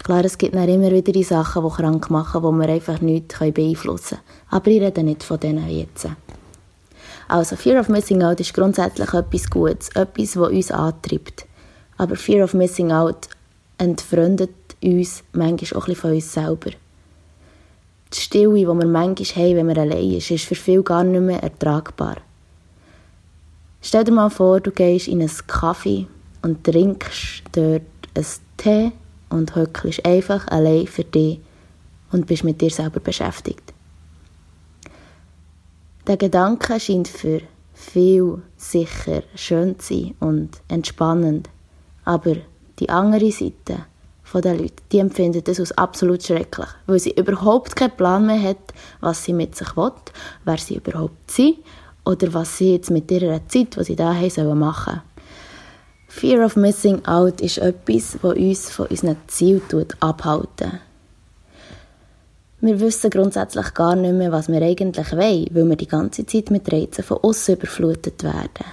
Klar, 0.03 0.25
es 0.25 0.37
gibt 0.37 0.55
dann 0.55 0.67
immer 0.67 0.91
wieder 0.91 1.13
die 1.13 1.23
Sachen, 1.23 1.63
die 1.63 1.75
krank 1.75 2.09
machen, 2.09 2.41
die 2.41 2.59
wir 2.59 2.73
einfach 2.73 2.99
nicht 2.99 3.37
beeinflussen 3.39 4.17
können. 4.17 4.49
Aber 4.49 4.67
ich 4.71 4.81
rede 4.81 5.03
nicht 5.03 5.23
von 5.23 5.39
denen 5.39 5.69
jetzt. 5.69 6.07
Also, 7.29 7.55
Fear 7.55 7.79
of 7.79 7.87
Missing 7.87 8.21
Out 8.21 8.41
ist 8.41 8.53
grundsätzlich 8.53 9.13
etwas 9.13 9.49
Gutes, 9.49 9.89
etwas, 9.95 10.33
das 10.33 10.35
uns 10.35 10.71
antreibt. 10.71 11.45
Aber 11.97 12.15
Fear 12.15 12.43
of 12.43 12.53
Missing 12.53 12.91
Out 12.91 13.29
entfreundet 13.77 14.51
uns 14.83 15.23
manchmal 15.31 15.81
auch 15.81 15.87
ein 15.87 15.93
bisschen 15.93 15.95
von 15.95 16.11
uns 16.11 16.33
selber. 16.33 16.71
Die 18.13 18.19
Stille, 18.19 18.53
die 18.53 18.65
wir 18.65 18.73
manchmal 18.73 19.15
haben, 19.15 19.55
wenn 19.55 19.67
wir 19.67 19.77
allein 19.77 20.19
sind, 20.19 20.31
ist 20.35 20.45
für 20.45 20.55
viele 20.55 20.83
gar 20.83 21.03
nicht 21.03 21.21
mehr 21.21 21.41
ertragbar. 21.41 22.17
Stell 23.85 24.05
dir 24.05 24.13
mal 24.13 24.29
vor, 24.29 24.61
du 24.61 24.71
gehst 24.71 25.09
in 25.09 25.19
einen 25.19 25.29
Kaffee 25.45 26.07
und 26.41 26.63
trinkst 26.63 27.43
dort 27.51 27.81
einen 28.15 28.25
Tee 28.55 28.91
und 29.29 29.55
hückelst 29.57 30.05
einfach 30.05 30.47
allein 30.47 30.87
für 30.87 31.03
dich 31.03 31.41
und 32.13 32.25
bist 32.25 32.45
mit 32.45 32.61
dir 32.61 32.69
selber 32.69 33.01
beschäftigt. 33.01 33.73
Der 36.07 36.15
Gedanke 36.15 36.79
scheint 36.79 37.09
für 37.09 37.41
viel 37.73 38.41
sicher 38.55 39.23
schön 39.35 39.77
zu 39.77 39.93
sein 39.93 40.15
und 40.21 40.61
entspannend, 40.69 41.49
aber 42.05 42.37
die 42.79 42.89
andere 42.89 43.31
Seite 43.33 43.85
der 44.33 44.55
Leute, 44.55 44.81
die 44.91 44.99
empfinden 44.99 45.43
das 45.43 45.59
als 45.59 45.77
absolut 45.77 46.23
schrecklich, 46.23 46.69
weil 46.87 46.99
sie 46.99 47.11
überhaupt 47.11 47.75
keinen 47.75 47.97
Plan 47.97 48.25
mehr 48.25 48.41
hat, 48.41 48.73
was 49.01 49.25
sie 49.25 49.33
mit 49.33 49.55
sich 49.55 49.75
will, 49.75 49.91
wer 50.45 50.57
sie 50.57 50.77
überhaupt 50.77 51.29
sind 51.29 51.57
oder 52.05 52.33
was 52.33 52.57
sie 52.57 52.73
jetzt 52.73 52.91
mit 52.91 53.09
ihrer 53.11 53.47
Zeit, 53.47 53.75
die 53.75 53.83
sie 53.83 53.95
da 53.95 54.13
haben, 54.13 54.29
sollen 54.29 54.59
machen 54.59 55.01
Fear 56.07 56.45
of 56.45 56.55
Missing 56.55 57.03
Out 57.05 57.41
ist 57.41 57.57
etwas, 57.57 58.17
das 58.21 58.37
uns 58.37 58.69
von 58.69 58.87
unseren 58.87 59.17
Zielen 59.27 59.61
abhalten 59.99 60.79
wir 62.63 62.79
wissen 62.79 63.09
grundsätzlich 63.09 63.73
gar 63.73 63.93
nicht 63.97 64.13
mehr, 64.13 64.31
was 64.31 64.47
wir 64.47 64.61
eigentlich 64.61 65.11
wollen, 65.11 65.47
weil 65.51 65.67
wir 65.67 65.75
die 65.75 65.85
ganze 65.85 66.25
Zeit 66.25 66.49
mit 66.49 66.71
Reizen 66.71 67.03
von 67.03 67.17
außen 67.17 67.55
überflutet 67.55 68.23
werden. 68.23 68.65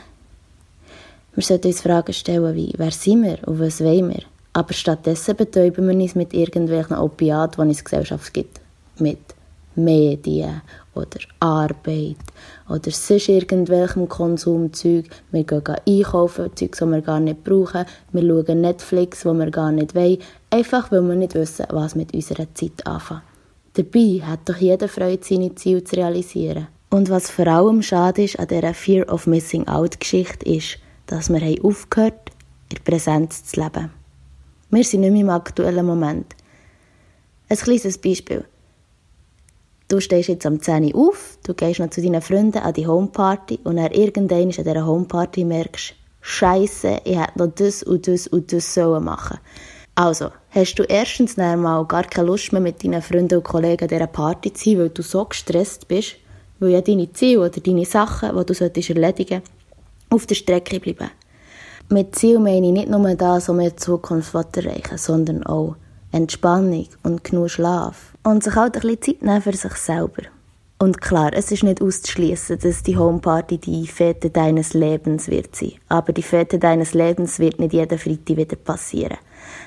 Wir 1.34 1.42
sollten 1.42 1.66
uns 1.66 1.80
Fragen 1.80 2.12
stellen 2.12 2.54
wie, 2.54 2.72
wer 2.76 2.92
sind 2.92 3.24
wir 3.24 3.38
und 3.48 3.58
was 3.58 3.80
wollen 3.80 4.10
wir? 4.10 4.22
Aber 4.52 4.72
stattdessen 4.74 5.34
betäuben 5.34 5.88
wir 5.88 5.94
uns 5.96 6.14
mit 6.14 6.32
irgendwelchen 6.32 6.98
Opiaten, 6.98 7.68
die 7.68 7.74
der 7.74 7.82
Gesellschaft 7.82 8.32
gibt. 8.32 8.60
Mit 9.00 9.18
Medien 9.84 10.62
oder 10.94 11.20
Arbeit 11.40 12.16
oder 12.68 12.90
sonst 12.90 13.28
irgendwelchem 13.28 14.08
Konsumzeug. 14.08 15.06
Wir 15.30 15.44
gehen 15.44 15.76
einkaufen, 15.86 16.50
Zeug, 16.54 16.76
die 16.76 16.86
wir 16.86 17.00
gar 17.00 17.20
nicht 17.20 17.44
brauchen. 17.44 17.84
Wir 18.12 18.22
schauen 18.22 18.60
Netflix, 18.60 19.24
wo 19.24 19.32
wir 19.34 19.50
gar 19.50 19.72
nicht 19.72 19.94
wollen. 19.94 20.18
Einfach, 20.50 20.90
weil 20.90 21.02
wir 21.02 21.14
nicht 21.14 21.34
wissen, 21.34 21.66
was 21.70 21.94
mit 21.94 22.14
unserer 22.14 22.52
Zeit 22.54 22.86
anfangen. 22.86 23.22
Dabei 23.74 24.20
hat 24.24 24.48
doch 24.48 24.56
jeder 24.56 24.88
Freude, 24.88 25.22
seine 25.22 25.54
Ziele 25.54 25.84
zu 25.84 25.96
realisieren. 25.96 26.66
Und 26.90 27.08
was 27.08 27.30
vor 27.30 27.46
allem 27.46 27.82
schade 27.82 28.24
ist 28.24 28.38
an 28.38 28.48
dieser 28.48 28.74
Fear 28.74 29.08
of 29.12 29.28
Missing 29.28 29.68
Out-Geschichte 29.68 30.44
ist, 30.44 30.78
dass 31.06 31.28
wir 31.28 31.40
haben 31.40 31.62
aufgehört 31.62 32.30
in 32.68 32.76
der 32.76 32.82
Präsenz 32.90 33.44
zu 33.44 33.60
leben. 33.60 33.90
Wir 34.70 34.84
sind 34.84 35.02
nicht 35.02 35.12
mehr 35.12 35.20
im 35.20 35.30
aktuellen 35.30 35.86
Moment. 35.86 36.34
Ein 37.48 37.56
kleines 37.56 37.98
Beispiel. 37.98 38.44
Du 39.90 40.00
stehst 40.00 40.28
jetzt 40.28 40.46
am 40.46 40.62
10 40.62 40.94
Uhr 40.94 41.08
auf, 41.08 41.36
du 41.42 41.52
gehst 41.52 41.80
noch 41.80 41.90
zu 41.90 42.00
deinen 42.00 42.22
Freunden 42.22 42.58
an 42.58 42.72
die 42.72 42.86
Homeparty 42.86 43.58
und 43.64 43.76
dann 43.76 43.90
irgendwann 43.90 44.40
an 44.40 44.50
dieser 44.50 44.86
Homeparty 44.86 45.44
merkst, 45.44 45.94
Scheiße, 46.20 47.00
ich 47.04 47.18
hätte 47.18 47.38
noch 47.38 47.52
das 47.52 47.82
und 47.82 48.06
das 48.06 48.28
und 48.28 48.52
das 48.52 48.72
sollen 48.72 49.04
machen 49.04 49.38
also, 49.96 50.30
hast 50.50 50.76
du 50.76 50.84
erstens 50.84 51.36
mal 51.36 51.84
gar 51.84 52.04
keine 52.04 52.28
Lust 52.28 52.52
mehr 52.52 52.60
mit 52.62 52.82
deinen 52.82 53.02
Freunden 53.02 53.36
und 53.36 53.44
Kollegen 53.44 53.82
an 53.82 53.88
dieser 53.88 54.06
Party 54.06 54.50
zu 54.52 54.70
sein, 54.70 54.78
weil 54.78 54.88
du 54.88 55.02
so 55.02 55.26
gestresst 55.26 55.88
bist, 55.88 56.16
weil 56.58 56.70
ja 56.70 56.80
deine 56.80 57.12
Ziele 57.12 57.40
oder 57.40 57.50
deine 57.50 57.84
Sachen, 57.84 58.34
die 58.34 58.46
du 58.46 58.54
solltest 58.54 58.88
erledigen 58.88 59.42
auf 60.08 60.24
der 60.24 60.36
Strecke 60.36 60.80
bleiben. 60.80 61.10
Mit 61.90 62.14
Ziel 62.14 62.38
meine 62.38 62.68
ich 62.68 62.72
nicht 62.72 62.88
nur 62.88 63.14
das, 63.14 63.48
was 63.48 63.56
wir 63.56 63.66
in 63.66 63.76
Zukunft 63.76 64.34
erreichen 64.34 64.96
sondern 64.96 65.42
auch 65.42 65.74
Entspannung 66.12 66.88
und 67.02 67.24
genug 67.24 67.50
Schlaf. 67.50 68.14
Und 68.22 68.44
sich 68.44 68.54
halt 68.54 68.76
ein 68.76 68.80
bisschen 68.82 69.00
Zeit 69.00 69.22
nehmen 69.22 69.42
für 69.42 69.56
sich 69.56 69.74
selber. 69.74 70.22
Und 70.78 71.00
klar, 71.00 71.32
es 71.34 71.52
ist 71.52 71.62
nicht 71.62 71.82
auszuschließen, 71.82 72.58
dass 72.58 72.82
die 72.82 72.96
Homeparty 72.96 73.58
die 73.58 73.86
Fete 73.86 74.30
deines 74.30 74.72
Lebens 74.72 75.28
wird 75.28 75.54
sein. 75.54 75.74
Aber 75.88 76.12
die 76.14 76.22
Fete 76.22 76.58
deines 76.58 76.94
Lebens 76.94 77.38
wird 77.38 77.58
nicht 77.58 77.74
jeden 77.74 77.98
Freitag 77.98 78.36
wieder 78.36 78.56
passieren. 78.56 79.18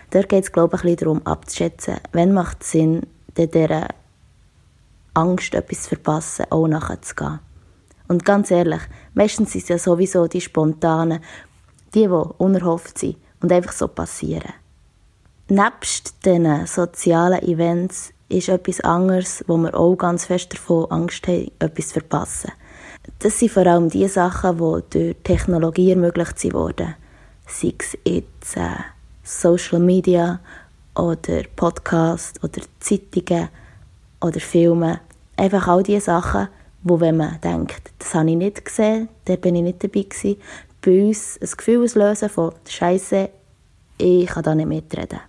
Dort 0.10 0.30
geht 0.30 0.46
es, 0.46 0.52
glaube 0.52 0.76
ich, 0.76 0.84
ein 0.84 0.96
bisschen 0.96 1.06
darum 1.06 1.28
abzuschätzen, 1.28 1.98
wann 2.14 2.34
macht 2.34 2.64
es 2.64 2.72
Sinn, 2.72 3.02
dieser 3.38 3.90
Angst, 5.14 5.54
etwas 5.54 5.84
zu 5.84 5.90
verpassen, 5.90 6.46
auch 6.50 6.68
nachzugehen. 6.68 7.40
Und 8.08 8.26
ganz 8.26 8.50
ehrlich, 8.50 8.82
meistens 9.14 9.52
sind 9.52 9.64
es 9.64 9.70
ja 9.70 9.78
sowieso 9.78 10.28
die 10.28 10.42
spontanen, 10.42 11.20
die, 11.94 12.08
die 12.08 12.08
unerhofft 12.08 12.98
sind 12.98 13.18
und 13.40 13.52
einfach 13.52 13.74
so 13.74 13.88
passieren. 13.88 14.54
Nebst 15.50 16.26
diesen 16.26 16.66
sozialen 16.68 17.44
Events 17.44 18.14
ist 18.30 18.48
etwas 18.48 18.80
anderes, 18.80 19.44
wo 19.46 19.58
wir 19.58 19.78
auch 19.78 19.98
ganz 19.98 20.26
fest 20.26 20.54
davon 20.54 20.90
Angst 20.90 21.28
haben, 21.28 21.52
etwas 21.60 21.90
zu 21.90 21.94
verpassen. 21.96 22.52
Das 23.20 23.40
sind 23.40 23.52
vor 23.52 23.68
allem 23.68 23.90
die 23.90 24.08
Sachen, 24.08 24.58
die 24.58 24.84
durch 24.90 25.16
Technologie 25.24 25.92
ermöglicht 25.92 26.42
wurden. 26.54 26.96
Sei 27.46 27.74
es 27.78 27.98
jetzt 28.06 28.56
äh, 28.56 28.70
Social 29.22 29.80
Media 29.80 30.40
oder 30.96 31.44
Podcasts 31.58 32.42
oder 32.42 32.62
Zeitungen 32.80 33.50
oder 34.22 34.40
Filme. 34.40 35.02
Einfach 35.36 35.68
all 35.68 35.84
diese 35.84 36.06
Sachen, 36.06 36.48
wo 36.84 37.02
wenn 37.02 37.18
man 37.18 37.42
denkt, 37.42 37.92
das 38.00 38.16
habe 38.16 38.30
ich 38.30 38.38
nicht 38.38 38.64
gesehen, 38.64 39.10
da 39.26 39.36
bin 39.36 39.56
ich 39.56 39.64
nicht 39.64 39.84
dabei 39.84 40.04
gewesen, 40.04 40.38
bei 40.82 41.08
uns 41.08 41.38
ein 41.42 41.50
Gefühl 41.58 41.84
auslösen 41.84 42.30
von 42.30 42.54
«Scheisse, 42.66 43.30
ich 43.98 44.28
kann 44.28 44.44
da 44.44 44.56
nicht 44.56 44.68
mitreden». 44.68 45.20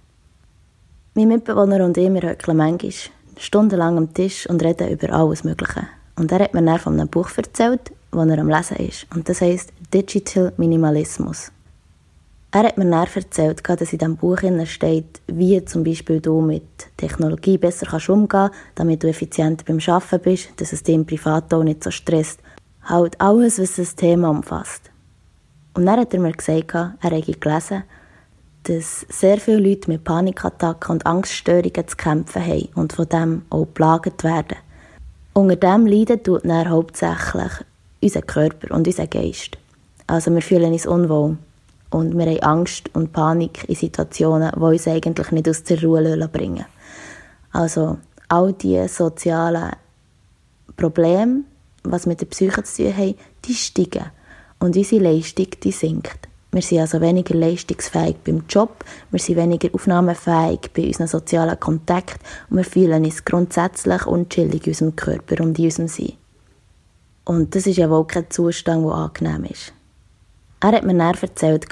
Mein 1.16 1.28
Mitbewohner 1.28 1.84
und 1.84 1.96
ich, 1.96 2.12
wir 2.12 2.28
hückeln 2.28 2.56
manchmal 2.56 2.92
stundenlang 3.36 3.98
am 3.98 4.12
Tisch 4.12 4.48
und 4.48 4.60
reden 4.64 4.90
über 4.90 5.12
alles 5.12 5.44
Mögliche. 5.44 5.86
Und 6.16 6.32
er 6.32 6.40
hat 6.40 6.54
mir 6.54 6.62
dann 6.64 6.80
von 6.80 6.94
einem 6.94 7.06
Buch 7.06 7.30
erzählt, 7.36 7.92
das 8.10 8.28
er 8.28 8.38
am 8.40 8.48
Lesen 8.48 8.76
ist. 8.78 9.06
Und 9.14 9.28
das 9.28 9.40
heisst 9.40 9.72
Digital 9.94 10.52
Minimalismus. 10.56 11.52
Er 12.50 12.64
hat 12.64 12.78
mir 12.78 12.90
dann 12.90 13.06
erzählt, 13.14 13.62
dass 13.64 13.92
in 13.92 13.98
diesem 14.00 14.16
Buch 14.16 14.38
steht, 14.64 15.20
wie 15.28 15.64
zum 15.64 15.84
Beispiel 15.84 16.20
du 16.20 16.40
mit 16.40 16.64
Technologie 16.96 17.58
besser 17.58 17.86
umgehen 18.08 18.28
kannst, 18.28 18.58
damit 18.74 19.04
du 19.04 19.08
effizienter 19.08 19.64
beim 19.64 19.78
Arbeiten 19.86 20.20
bist, 20.20 20.48
dass 20.56 20.72
es 20.72 20.82
dich 20.82 20.96
im 20.96 21.06
Privat 21.06 21.52
nicht 21.62 21.84
so 21.84 21.92
stresst. 21.92 22.40
Halt 22.82 23.20
alles, 23.20 23.60
was 23.60 23.76
das 23.76 23.94
Thema 23.94 24.30
umfasst. 24.30 24.90
Und 25.74 25.86
dann 25.86 26.00
hat 26.00 26.12
er 26.12 26.18
mir 26.18 26.32
gesagt, 26.32 26.74
er 26.74 26.96
habe 27.02 27.20
gelesen, 27.20 27.84
dass 28.64 29.06
sehr 29.10 29.38
viele 29.38 29.58
Leute 29.58 29.90
mit 29.90 30.04
Panikattacken 30.04 30.92
und 30.92 31.06
Angststörungen 31.06 31.86
zu 31.86 31.96
kämpfen 31.96 32.44
haben 32.44 32.68
und 32.74 32.92
von 32.92 33.08
dem 33.08 33.42
auch 33.50 33.66
geplagt 33.66 34.24
werden. 34.24 34.56
Unter 35.34 35.56
dem 35.56 35.86
leiden 35.86 36.22
tut 36.22 36.44
dann 36.44 36.68
hauptsächlich 36.68 37.52
unser 38.00 38.22
Körper 38.22 38.74
und 38.74 38.86
unser 38.86 39.06
Geist. 39.06 39.58
Also 40.06 40.30
wir 40.32 40.42
fühlen 40.42 40.72
uns 40.72 40.86
unwohl 40.86 41.36
und 41.90 42.16
wir 42.16 42.26
haben 42.26 42.42
Angst 42.42 42.90
und 42.94 43.12
Panik 43.12 43.68
in 43.68 43.74
Situationen, 43.74 44.52
die 44.54 44.60
uns 44.60 44.88
eigentlich 44.88 45.30
nicht 45.30 45.48
aus 45.48 45.62
der 45.62 45.82
Ruhe 45.82 46.28
bringen 46.28 46.66
Also 47.52 47.98
all 48.28 48.52
diese 48.52 48.88
sozialen 48.88 49.72
Probleme, 50.76 51.42
was 51.82 52.06
mit 52.06 52.20
der 52.20 52.26
Psyche 52.26 52.62
zu 52.64 52.82
tun 52.82 52.96
haben, 52.96 53.14
die 53.44 53.54
steigen 53.54 54.10
und 54.58 54.76
unsere 54.76 55.02
Leistung 55.02 55.48
die 55.62 55.72
sinkt. 55.72 56.28
Wir 56.54 56.62
sind 56.62 56.78
also 56.78 57.00
weniger 57.00 57.34
leistungsfähig 57.34 58.18
beim 58.22 58.44
Job, 58.48 58.84
wir 59.10 59.18
sind 59.18 59.38
weniger 59.38 59.70
aufnahmefähig 59.74 60.70
bei 60.72 60.86
unseren 60.86 61.08
sozialen 61.08 61.58
Kontakten 61.58 62.20
und 62.48 62.58
wir 62.58 62.64
fühlen 62.64 63.04
uns 63.04 63.24
grundsätzlich 63.24 64.06
unchillig 64.06 64.64
in 64.64 64.70
unserem 64.70 64.94
Körper 64.94 65.42
und 65.42 65.58
in 65.58 65.64
unserem 65.64 65.88
Sein. 65.88 66.12
Und 67.24 67.56
das 67.56 67.66
ist 67.66 67.78
ja 67.78 67.90
wohl 67.90 68.06
kein 68.06 68.30
Zustand, 68.30 68.86
der 68.86 68.92
angenehm 68.92 69.50
ist. 69.50 69.72
Er 70.60 70.70
hat 70.70 70.84
mir 70.84 70.96
dann 70.96 71.16
erzählt, 71.20 71.66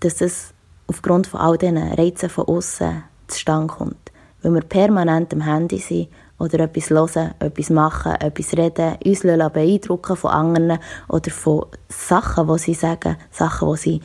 dass 0.00 0.22
es 0.22 0.54
aufgrund 0.86 1.26
von 1.26 1.40
all 1.40 1.58
diesen 1.58 1.76
Reizen 1.76 2.30
von 2.30 2.46
außen 2.46 3.04
zustande 3.26 3.66
kommt. 3.66 4.12
Weil 4.40 4.54
wir 4.54 4.62
permanent 4.62 5.34
am 5.34 5.42
Handy 5.42 5.76
sind 5.76 6.08
oder 6.38 6.60
etwas 6.60 6.88
hören, 6.88 7.34
etwas 7.38 7.68
machen, 7.68 8.12
etwas 8.12 8.56
reden, 8.56 8.96
uns 9.04 9.20
beeindrucken 9.20 10.16
von 10.16 10.30
anderen 10.30 10.78
oder 11.08 11.30
von 11.30 11.66
Sachen, 11.90 12.48
die 12.48 12.58
sie 12.58 12.74
sagen, 12.74 13.16
Sachen, 13.30 13.70
die 13.72 13.78
sie 13.78 14.00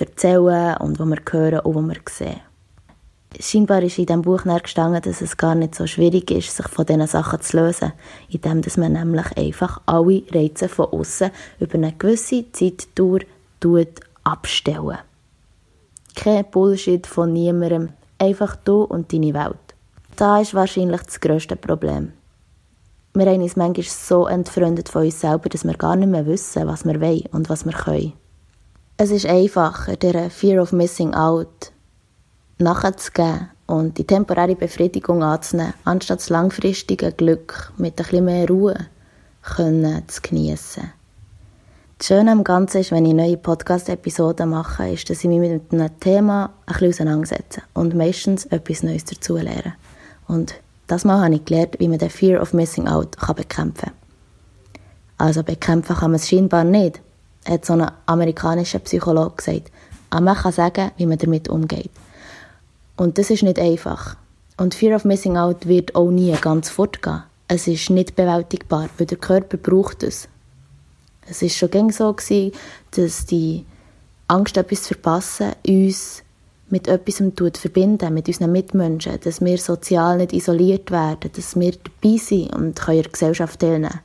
erzählen 0.00 0.76
und 0.78 0.98
die 0.98 1.04
wir 1.04 1.18
hören 1.30 1.60
und 1.60 1.76
die 1.76 1.88
wir 1.88 2.00
sehen. 2.08 2.40
Scheinbar 3.38 3.82
ist 3.82 3.98
in 3.98 4.06
diesem 4.06 4.22
Buch 4.22 4.44
gestanden, 4.44 5.02
dass 5.02 5.20
es 5.20 5.36
gar 5.36 5.54
nicht 5.54 5.74
so 5.74 5.86
schwierig 5.86 6.30
ist, 6.30 6.56
sich 6.56 6.66
von 6.66 6.86
diesen 6.86 7.06
Sachen 7.06 7.40
zu 7.40 7.58
lösen, 7.58 7.92
indem 8.30 8.62
man 8.78 8.92
nämlich 8.92 9.36
einfach 9.36 9.80
alle 9.86 10.22
Reize 10.32 10.68
von 10.68 10.86
außen 10.86 11.30
über 11.60 11.74
eine 11.74 11.92
gewisse 11.92 12.50
Zeitdauer 12.52 13.20
abstellen. 14.24 14.98
Kein 16.14 16.50
Bullshit 16.50 17.06
von 17.06 17.32
niemandem, 17.32 17.90
einfach 18.18 18.56
du 18.56 18.82
und 18.82 19.12
deine 19.12 19.34
Welt. 19.34 19.56
Da 20.16 20.40
ist 20.40 20.54
wahrscheinlich 20.54 21.02
das 21.02 21.20
grösste 21.20 21.54
Problem. 21.54 22.12
Wir 23.14 23.26
haben 23.26 23.42
uns 23.42 23.56
manchmal 23.56 23.84
so 23.84 24.26
entfreundet 24.26 24.88
von 24.88 25.04
uns 25.04 25.20
selber, 25.20 25.48
dass 25.48 25.64
wir 25.64 25.74
gar 25.74 25.96
nicht 25.96 26.08
mehr 26.08 26.26
wissen, 26.26 26.66
was 26.66 26.84
wir 26.84 27.00
wollen 27.00 27.26
und 27.32 27.48
was 27.48 27.64
wir 27.64 27.72
können. 27.72 28.14
Es 29.00 29.12
ist 29.12 29.26
einfacher, 29.26 29.94
der 29.94 30.28
Fear 30.28 30.60
of 30.60 30.72
Missing 30.72 31.14
Out 31.14 31.70
nachzugeben 32.58 33.48
und 33.68 33.96
die 33.96 34.02
temporäre 34.02 34.56
Befriedigung 34.56 35.22
anzunehmen, 35.22 35.72
anstatt 35.84 36.18
das 36.18 36.30
langfristige 36.30 37.12
Glück 37.12 37.72
mit 37.76 37.92
ein 37.92 37.96
bisschen 37.96 38.24
mehr 38.24 38.48
Ruhe 38.48 38.76
können 39.42 40.02
zu 40.08 40.20
geniessen. 40.22 40.92
Das 41.98 42.08
Schöne 42.08 42.32
am 42.32 42.42
Ganzen 42.42 42.80
ist, 42.80 42.90
wenn 42.90 43.06
ich 43.06 43.14
neue 43.14 43.36
Podcast-Episoden 43.36 44.50
mache, 44.50 44.90
ist, 44.90 45.08
dass 45.08 45.22
ich 45.22 45.30
mich 45.30 45.48
mit 45.48 45.72
einem 45.72 46.00
Thema 46.00 46.50
ein 46.66 46.72
bisschen 46.72 46.88
auseinandersetze 46.88 47.62
und 47.74 47.94
meistens 47.94 48.46
etwas 48.46 48.82
Neues 48.82 49.04
dazu 49.04 49.36
lerne. 49.36 49.74
Und 50.26 50.54
das 50.88 51.04
Mal 51.04 51.24
habe 51.24 51.36
ich 51.36 51.44
gelernt, 51.44 51.76
wie 51.78 51.86
man 51.86 51.98
den 51.98 52.10
Fear 52.10 52.42
of 52.42 52.52
Missing 52.52 52.88
Out 52.88 53.16
bekämpfen 53.36 53.92
kann. 53.92 54.78
Also 55.18 55.44
bekämpfen 55.44 55.94
kann 55.94 56.10
man 56.10 56.16
es 56.18 56.28
scheinbar 56.28 56.64
nicht, 56.64 57.00
hat 57.46 57.64
so 57.64 57.74
ein 57.74 57.90
amerikanischer 58.06 58.78
Psychologe 58.80 59.36
gesagt. 59.36 59.70
Aber 60.10 60.22
man 60.22 60.36
kann 60.36 60.52
sagen, 60.52 60.90
wie 60.96 61.06
man 61.06 61.18
damit 61.18 61.48
umgeht. 61.48 61.90
Und 62.96 63.18
das 63.18 63.30
ist 63.30 63.42
nicht 63.42 63.58
einfach. 63.58 64.16
Und 64.56 64.74
Fear 64.74 64.96
of 64.96 65.04
Missing 65.04 65.36
Out 65.36 65.66
wird 65.66 65.94
auch 65.94 66.10
nie 66.10 66.32
ganz 66.40 66.68
fortgehen. 66.68 67.22
Es 67.46 67.66
ist 67.66 67.90
nicht 67.90 68.16
bewältigbar, 68.16 68.88
weil 68.98 69.06
der 69.06 69.18
Körper 69.18 69.56
braucht 69.56 70.02
es. 70.02 70.28
Es 71.30 71.42
ist 71.42 71.56
schon 71.56 71.70
gäng 71.70 71.92
so 71.92 72.12
gewesen, 72.12 72.52
dass 72.92 73.26
die 73.26 73.64
Angst, 74.26 74.56
etwas 74.56 74.82
zu 74.82 74.94
verpassen, 74.94 75.52
uns 75.66 76.22
mit 76.70 76.88
etwas 76.88 77.22
verbinden, 77.58 78.12
mit 78.12 78.28
unseren 78.28 78.52
Mitmenschen, 78.52 79.18
dass 79.20 79.40
wir 79.40 79.58
sozial 79.58 80.18
nicht 80.18 80.32
isoliert 80.32 80.90
werden, 80.90 81.30
dass 81.34 81.58
wir 81.58 81.72
dabei 81.72 82.16
sind 82.18 82.54
und 82.54 82.78
in 82.88 83.02
der 83.02 83.10
Gesellschaft 83.10 83.60
teilnehmen. 83.60 84.00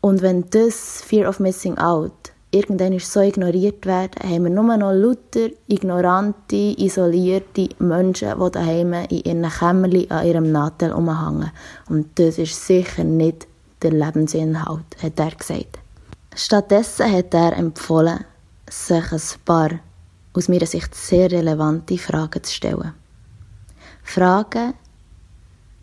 Und 0.00 0.22
wenn 0.22 0.48
das 0.50 1.02
Fear 1.02 1.28
of 1.28 1.40
Missing 1.40 1.76
Out 1.76 2.32
irgendwann 2.50 2.98
so 2.98 3.20
ignoriert 3.20 3.84
werden, 3.86 4.28
haben 4.28 4.44
wir 4.44 4.50
nur 4.50 4.76
noch 4.76 4.92
lauter 4.92 5.50
ignorante, 5.68 6.74
isolierte 6.78 7.68
Menschen, 7.78 8.34
die 8.40 8.50
daheim 8.50 8.92
in 8.94 9.24
ihren 9.24 9.48
Kämmerchen 9.48 10.10
an 10.10 10.26
ihrem 10.26 10.52
Nadel 10.52 10.92
umhängen. 10.92 11.52
Und 11.88 12.18
das 12.18 12.38
ist 12.38 12.66
sicher 12.66 13.04
nicht 13.04 13.46
der 13.82 13.92
Lebensinhalt, 13.92 15.02
hat 15.02 15.20
er 15.20 15.30
gesagt. 15.30 15.78
Stattdessen 16.34 17.12
hat 17.12 17.34
er 17.34 17.56
empfohlen, 17.56 18.24
sich 18.68 19.12
ein 19.12 19.20
paar 19.44 19.70
aus 20.32 20.48
meiner 20.48 20.66
Sicht 20.66 20.94
sehr 20.94 21.30
relevante 21.30 21.98
Fragen 21.98 22.42
zu 22.42 22.52
stellen. 22.52 22.94
Fragen, 24.02 24.74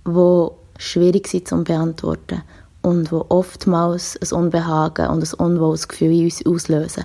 die 0.05 0.47
schwierig 0.77 1.27
sind 1.27 1.47
zu 1.47 1.63
beantworten 1.63 2.43
und 2.88 3.12
die 3.12 3.15
oftmals 3.15 4.17
ein 4.22 4.38
Unbehagen 4.38 5.10
und 5.10 5.22
ein 5.22 5.46
unwohles 5.46 5.89
Gefühl 5.89 6.12
in 6.12 6.24
uns 6.24 6.46
auslösen. 6.46 7.03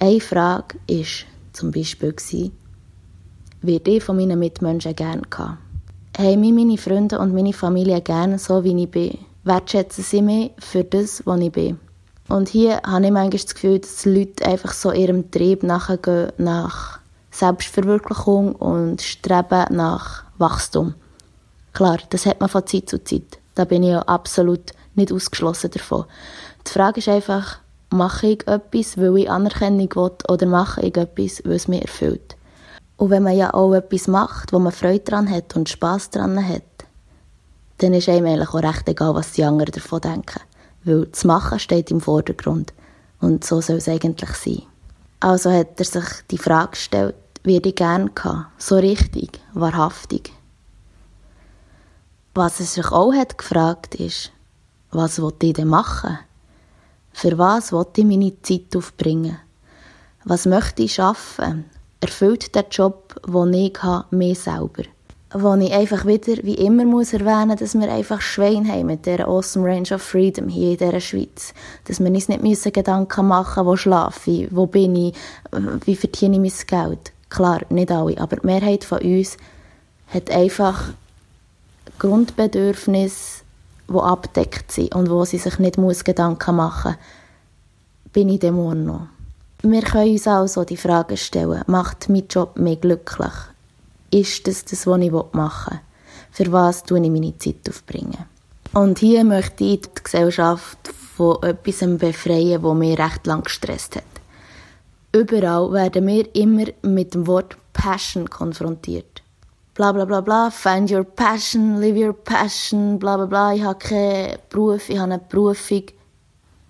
Eine 0.00 0.20
Frage 0.20 0.76
war 0.88 1.04
zum 1.52 1.70
Beispiel, 1.70 2.14
werde 3.62 3.90
ich 3.90 4.02
von 4.02 4.16
meinen 4.16 4.40
Mitmenschen 4.40 4.96
gerne 4.96 5.22
gehabt? 5.30 5.58
Haben 6.18 6.40
mich 6.40 6.52
meine 6.52 6.78
Freunde 6.78 7.20
und 7.20 7.32
meine 7.32 7.52
Familie 7.52 8.00
gerne 8.00 8.40
so, 8.40 8.64
wie 8.64 8.82
ich 8.82 8.90
bin? 8.90 9.18
Wertschätzen 9.44 10.02
sie 10.02 10.22
mich 10.22 10.50
für 10.58 10.82
das, 10.82 11.24
was 11.26 11.40
ich 11.40 11.52
bin? 11.52 11.78
Und 12.28 12.48
hier 12.48 12.80
habe 12.82 13.04
ich 13.04 13.12
manchmal 13.12 13.30
das 13.30 13.54
Gefühl, 13.54 13.78
dass 13.78 14.02
die 14.02 14.10
Leute 14.10 14.46
einfach 14.46 14.72
so 14.72 14.92
ihrem 14.92 15.30
Trieb 15.30 15.62
nachgehen, 15.62 16.32
nach 16.38 16.98
Selbstverwirklichung 17.30 18.56
und 18.56 19.00
streben 19.00 19.76
nach 19.76 20.24
Wachstum. 20.38 20.94
Klar, 21.72 21.98
das 22.10 22.26
hat 22.26 22.40
man 22.40 22.48
von 22.48 22.66
Zeit 22.66 22.88
zu 22.88 23.02
Zeit. 23.02 23.39
Da 23.54 23.64
bin 23.64 23.82
ich 23.82 23.90
ja 23.90 24.02
absolut 24.02 24.72
nicht 24.94 25.12
ausgeschlossen 25.12 25.70
davon. 25.70 26.04
Die 26.66 26.70
Frage 26.70 26.98
ist 26.98 27.08
einfach, 27.08 27.58
mache 27.90 28.28
ich 28.28 28.46
etwas, 28.46 28.96
weil 28.96 29.18
ich 29.18 29.30
Anerkennung 29.30 29.88
will, 29.94 30.12
oder 30.28 30.46
mache 30.46 30.82
ich 30.82 30.96
etwas, 30.96 31.42
weil 31.44 31.54
es 31.54 31.68
mir 31.68 31.82
erfüllt? 31.82 32.36
Und 32.96 33.10
wenn 33.10 33.22
man 33.22 33.36
ja 33.36 33.54
auch 33.54 33.72
etwas 33.72 34.08
macht, 34.08 34.52
wo 34.52 34.58
man 34.58 34.72
Freude 34.72 35.00
daran 35.00 35.30
hat 35.30 35.56
und 35.56 35.68
Spass 35.68 36.10
daran 36.10 36.46
hat, 36.46 36.62
dann 37.78 37.94
ist 37.94 38.08
einem 38.08 38.26
eigentlich 38.26 38.50
auch 38.50 38.62
recht 38.62 38.88
egal, 38.88 39.14
was 39.14 39.32
die 39.32 39.44
anderen 39.44 39.72
davon 39.72 40.02
denken 40.02 40.40
weil 40.84 41.06
das 41.06 41.24
Machen 41.24 41.58
steht 41.58 41.90
im 41.90 42.00
Vordergrund 42.00 42.72
und 43.20 43.44
so 43.44 43.60
soll 43.60 43.76
es 43.76 43.88
eigentlich 43.88 44.30
sein. 44.30 44.62
Also 45.20 45.50
hat 45.50 45.78
er 45.78 45.84
sich 45.84 46.04
die 46.30 46.38
Frage 46.38 46.70
gestellt, 46.70 47.14
wie 47.42 47.58
ich 47.58 47.74
gerne 47.74 48.10
gehabt, 48.10 48.62
so 48.62 48.76
richtig, 48.76 49.40
wahrhaftig. 49.52 50.32
Was 52.34 52.60
er 52.60 52.66
sich 52.66 52.92
auch 52.92 53.12
hat 53.12 53.38
gefragt 53.38 53.96
ist, 53.96 54.30
was 54.92 55.20
wollte 55.20 55.46
ich 55.46 55.54
denn 55.54 55.68
machen? 55.68 56.18
Für 57.12 57.36
was 57.38 57.72
wollte 57.72 58.02
ich 58.02 58.06
meine 58.06 58.40
Zeit 58.42 58.76
aufbringen? 58.76 59.38
Was 60.24 60.46
möchte 60.46 60.82
ich 60.82 60.94
schaffen? 60.94 61.64
Erfüllt 62.00 62.54
der 62.54 62.66
Job, 62.70 63.20
den 63.26 63.52
ich 63.54 63.82
habe, 63.82 64.16
mir 64.16 64.34
selber? 64.34 64.84
wo 65.32 65.54
ich 65.54 65.72
einfach 65.72 66.06
wieder, 66.06 66.42
wie 66.42 66.54
immer, 66.54 66.84
muss 66.84 67.12
erwähnen 67.12 67.56
dass 67.56 67.74
wir 67.74 67.90
einfach 67.90 68.20
Schwein 68.20 68.66
haben 68.66 68.86
mit 68.86 69.06
dieser 69.06 69.28
Awesome 69.28 69.64
Range 69.66 69.94
of 69.94 70.02
Freedom 70.02 70.48
hier 70.48 70.72
in 70.72 70.76
dieser 70.76 71.00
Schweiz. 71.00 71.54
Dass 71.84 72.00
wir 72.00 72.10
uns 72.10 72.28
nicht 72.28 72.42
müssen 72.42 72.72
Gedanken 72.72 73.28
machen 73.28 73.64
wo 73.64 73.76
schlafe 73.76 74.30
ich, 74.30 74.48
wo 74.50 74.66
bin 74.66 74.96
ich, 74.96 75.14
wie 75.84 75.94
verdiene 75.94 76.44
ich 76.44 76.66
mein 76.68 76.88
Geld. 76.88 77.12
Klar, 77.28 77.60
nicht 77.68 77.92
alle, 77.92 78.18
aber 78.18 78.36
die 78.36 78.46
Mehrheit 78.46 78.82
von 78.82 78.98
uns 78.98 79.36
hat 80.08 80.32
einfach 80.32 80.92
Grundbedürfnisse, 82.00 83.42
die 83.88 83.94
abdeckt 83.94 84.72
sind 84.72 84.94
und 84.94 85.08
wo 85.08 85.24
sie 85.24 85.38
sich 85.38 85.58
nicht 85.60 85.78
muss 85.78 86.02
Gedanken 86.02 86.56
machen 86.56 86.96
muss. 86.96 88.12
Bin 88.12 88.28
ich 88.28 88.40
dem 88.40 88.56
noch? 88.84 89.06
Wir 89.62 89.82
können 89.82 90.10
uns 90.10 90.26
also 90.26 90.64
die 90.64 90.76
Frage 90.76 91.16
stellen, 91.16 91.62
macht 91.66 92.08
mein 92.08 92.26
Job 92.28 92.56
mich 92.58 92.80
glücklich? 92.80 93.32
ist 94.10 94.46
das 94.46 94.64
das, 94.64 94.86
was 94.86 95.00
ich 95.00 95.12
machen 95.32 95.72
will? 95.72 95.80
Für 96.32 96.52
was 96.52 96.84
tue 96.84 97.00
ich 97.02 97.10
meine 97.10 97.36
Zeit 97.38 97.68
aufbringen? 97.68 98.26
Und 98.72 98.98
hier 98.98 99.24
möchte 99.24 99.64
ich 99.64 99.80
die 99.80 100.02
Gesellschaft 100.02 100.78
von 101.16 101.42
etwas 101.42 101.80
befreien, 101.98 102.62
das 102.62 102.74
mich 102.74 102.98
recht 102.98 103.26
lang 103.26 103.42
gestresst 103.42 103.96
hat. 103.96 104.04
Überall 105.12 105.72
werden 105.72 106.06
wir 106.06 106.34
immer 106.36 106.66
mit 106.82 107.14
dem 107.14 107.26
Wort 107.26 107.56
Passion 107.72 108.30
konfrontiert. 108.30 109.09
Bla 109.80 109.94
bla 109.94 110.04
bla 110.04 110.20
bla, 110.20 110.50
find 110.50 110.90
your 110.90 111.04
passion, 111.04 111.80
live 111.80 111.96
your 111.96 112.12
passion, 112.12 112.98
bla 112.98 113.16
bla 113.16 113.24
bla, 113.24 113.54
ich 113.54 113.62
habe 113.62 113.78
keinen 113.78 114.36
Beruf, 114.50 114.90
ich 114.90 114.98
habe 114.98 115.14
eine 115.14 115.22
Berufung. 115.26 115.84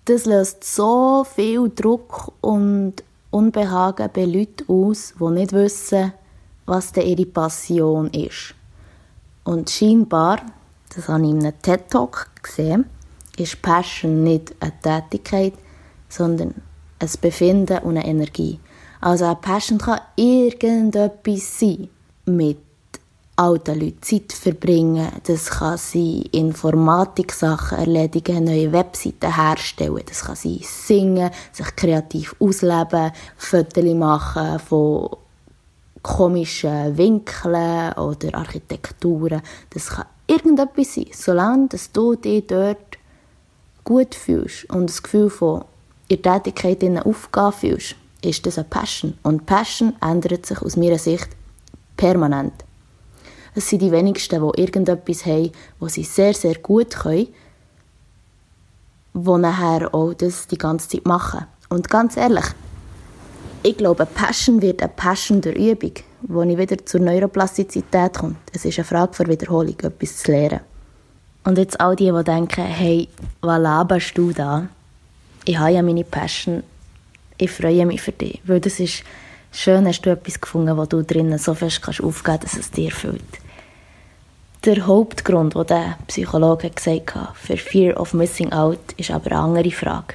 Das 0.05 0.23
löst 0.23 0.63
so 0.63 1.25
viel 1.25 1.69
Druck 1.75 2.31
und 2.39 3.03
Unbehagen 3.29 4.09
bei 4.13 4.23
Leuten 4.23 4.63
aus, 4.69 5.13
die 5.19 5.25
nicht 5.25 5.51
wissen, 5.51 6.13
was 6.65 6.93
denn 6.93 7.05
ihre 7.05 7.25
Passion 7.25 8.09
ist. 8.11 8.55
Und 9.43 9.69
scheinbar, 9.69 10.37
das 10.95 11.09
habe 11.09 11.25
ich 11.25 11.31
in 11.31 11.39
einem 11.41 11.61
TED-Talk 11.61 12.29
gesehen, 12.41 12.85
ist 13.35 13.61
Passion 13.61 14.23
nicht 14.23 14.55
eine 14.61 14.71
Tätigkeit, 14.81 15.55
sondern 16.07 16.53
ein 16.99 17.09
Befinden 17.19 17.79
und 17.79 17.97
eine 17.97 18.07
Energie. 18.07 18.57
Also 19.01 19.25
eine 19.25 19.35
Passion 19.35 19.79
kann 19.79 19.99
irgendetwas 20.15 21.59
sein. 21.59 21.89
Mit 22.25 22.70
alten 23.41 23.79
Leuten 23.79 24.01
Zeit 24.01 24.31
verbringen, 24.33 25.11
das 25.25 25.49
kann 25.49 25.77
sein 25.77 26.23
Informatik-Sachen 26.31 27.79
erledigen, 27.79 28.43
neue 28.43 28.71
Webseiten 28.71 29.35
herstellen, 29.35 30.03
das 30.05 30.23
kann 30.23 30.35
sein 30.35 30.59
singen, 30.61 31.31
sich 31.51 31.75
kreativ 31.75 32.35
ausleben, 32.39 33.11
Fotos 33.37 33.83
machen 33.95 34.59
von 34.59 35.09
komischen 36.03 36.97
Winkeln 36.97 37.93
oder 37.93 38.35
Architekturen. 38.35 39.41
Das 39.71 39.89
kann 39.89 40.05
irgendetwas 40.27 40.95
sein, 40.95 41.07
solange 41.11 41.67
dass 41.69 41.91
du 41.91 42.15
dich 42.15 42.45
dort 42.45 42.97
gut 43.83 44.13
fühlst 44.13 44.69
und 44.69 44.89
das 44.89 45.01
Gefühl 45.01 45.29
von 45.31 45.65
ihrer 46.09 46.21
Tätigkeit 46.21 46.83
in 46.83 46.97
einer 46.97 47.07
Aufgabe 47.07 47.53
fühlst, 47.53 47.95
ist 48.21 48.45
das 48.45 48.59
eine 48.59 48.67
Passion. 48.67 49.17
Und 49.23 49.47
Passion 49.47 49.93
ändert 50.01 50.45
sich 50.45 50.61
aus 50.61 50.77
meiner 50.77 50.99
Sicht 50.99 51.29
permanent. 51.97 52.53
Es 53.53 53.69
sind 53.69 53.81
die 53.81 53.91
wenigsten, 53.91 54.41
die 54.41 54.61
irgendetwas 54.61 55.25
haben, 55.25 55.51
wo 55.79 55.87
sie 55.87 56.03
sehr, 56.03 56.33
sehr 56.33 56.55
gut 56.55 56.91
können, 56.91 57.27
die 59.13 59.37
nachher 59.37 59.93
auch 59.93 60.13
das 60.13 60.47
die 60.47 60.57
ganze 60.57 60.87
Zeit 60.87 61.05
machen. 61.05 61.45
Und 61.69 61.89
ganz 61.89 62.17
ehrlich, 62.17 62.45
ich 63.63 63.77
glaube, 63.77 64.05
Passion 64.05 64.61
wird 64.61 64.81
eine 64.81 64.89
Passion 64.89 65.41
der 65.41 65.55
Übung, 65.55 65.93
wo 66.21 66.41
ich 66.43 66.57
wieder 66.57 66.83
zur 66.85 67.01
Neuroplastizität 67.01 68.17
komme. 68.17 68.35
Es 68.53 68.65
ist 68.65 68.79
eine 68.79 68.85
Frage 68.85 69.11
der 69.19 69.27
Wiederholung, 69.27 69.79
etwas 69.79 70.17
zu 70.17 70.31
lernen. 70.31 70.61
Und 71.43 71.57
jetzt 71.57 71.79
all 71.79 71.95
die, 71.95 72.11
die 72.11 72.23
denken, 72.23 72.63
hey, 72.63 73.07
was 73.41 73.59
laberst 73.59 74.17
du 74.17 74.31
da? 74.31 74.67
Ich 75.45 75.57
habe 75.57 75.71
ja 75.71 75.81
meine 75.81 76.03
Passion. 76.03 76.63
Ich 77.37 77.51
freue 77.51 77.85
mich 77.85 78.01
für 78.01 78.11
dich, 78.11 78.41
weil 78.45 78.59
das 78.59 78.79
ist 78.79 79.03
schön, 79.51 79.87
hast 79.87 80.01
du 80.01 80.11
etwas 80.11 80.39
gefunden, 80.39 80.77
wo 80.77 80.85
du 80.85 81.03
drinnen 81.03 81.37
so 81.37 81.53
fest 81.53 81.81
kannst 81.81 82.01
aufgeben 82.01 82.39
dass 82.41 82.57
es 82.57 82.71
dir 82.71 82.85
erfüllt. 82.85 83.40
Der 84.63 84.85
Hauptgrund, 84.85 85.55
den 85.55 85.65
der 85.65 85.97
Psychologe 86.05 86.69
gesagt 86.69 87.15
hat, 87.15 87.35
für 87.35 87.57
Fear 87.57 87.99
of 87.99 88.13
Missing 88.13 88.51
Out, 88.51 88.91
ist 88.95 89.09
aber 89.09 89.31
eine 89.31 89.39
andere 89.39 89.71
Frage. 89.71 90.13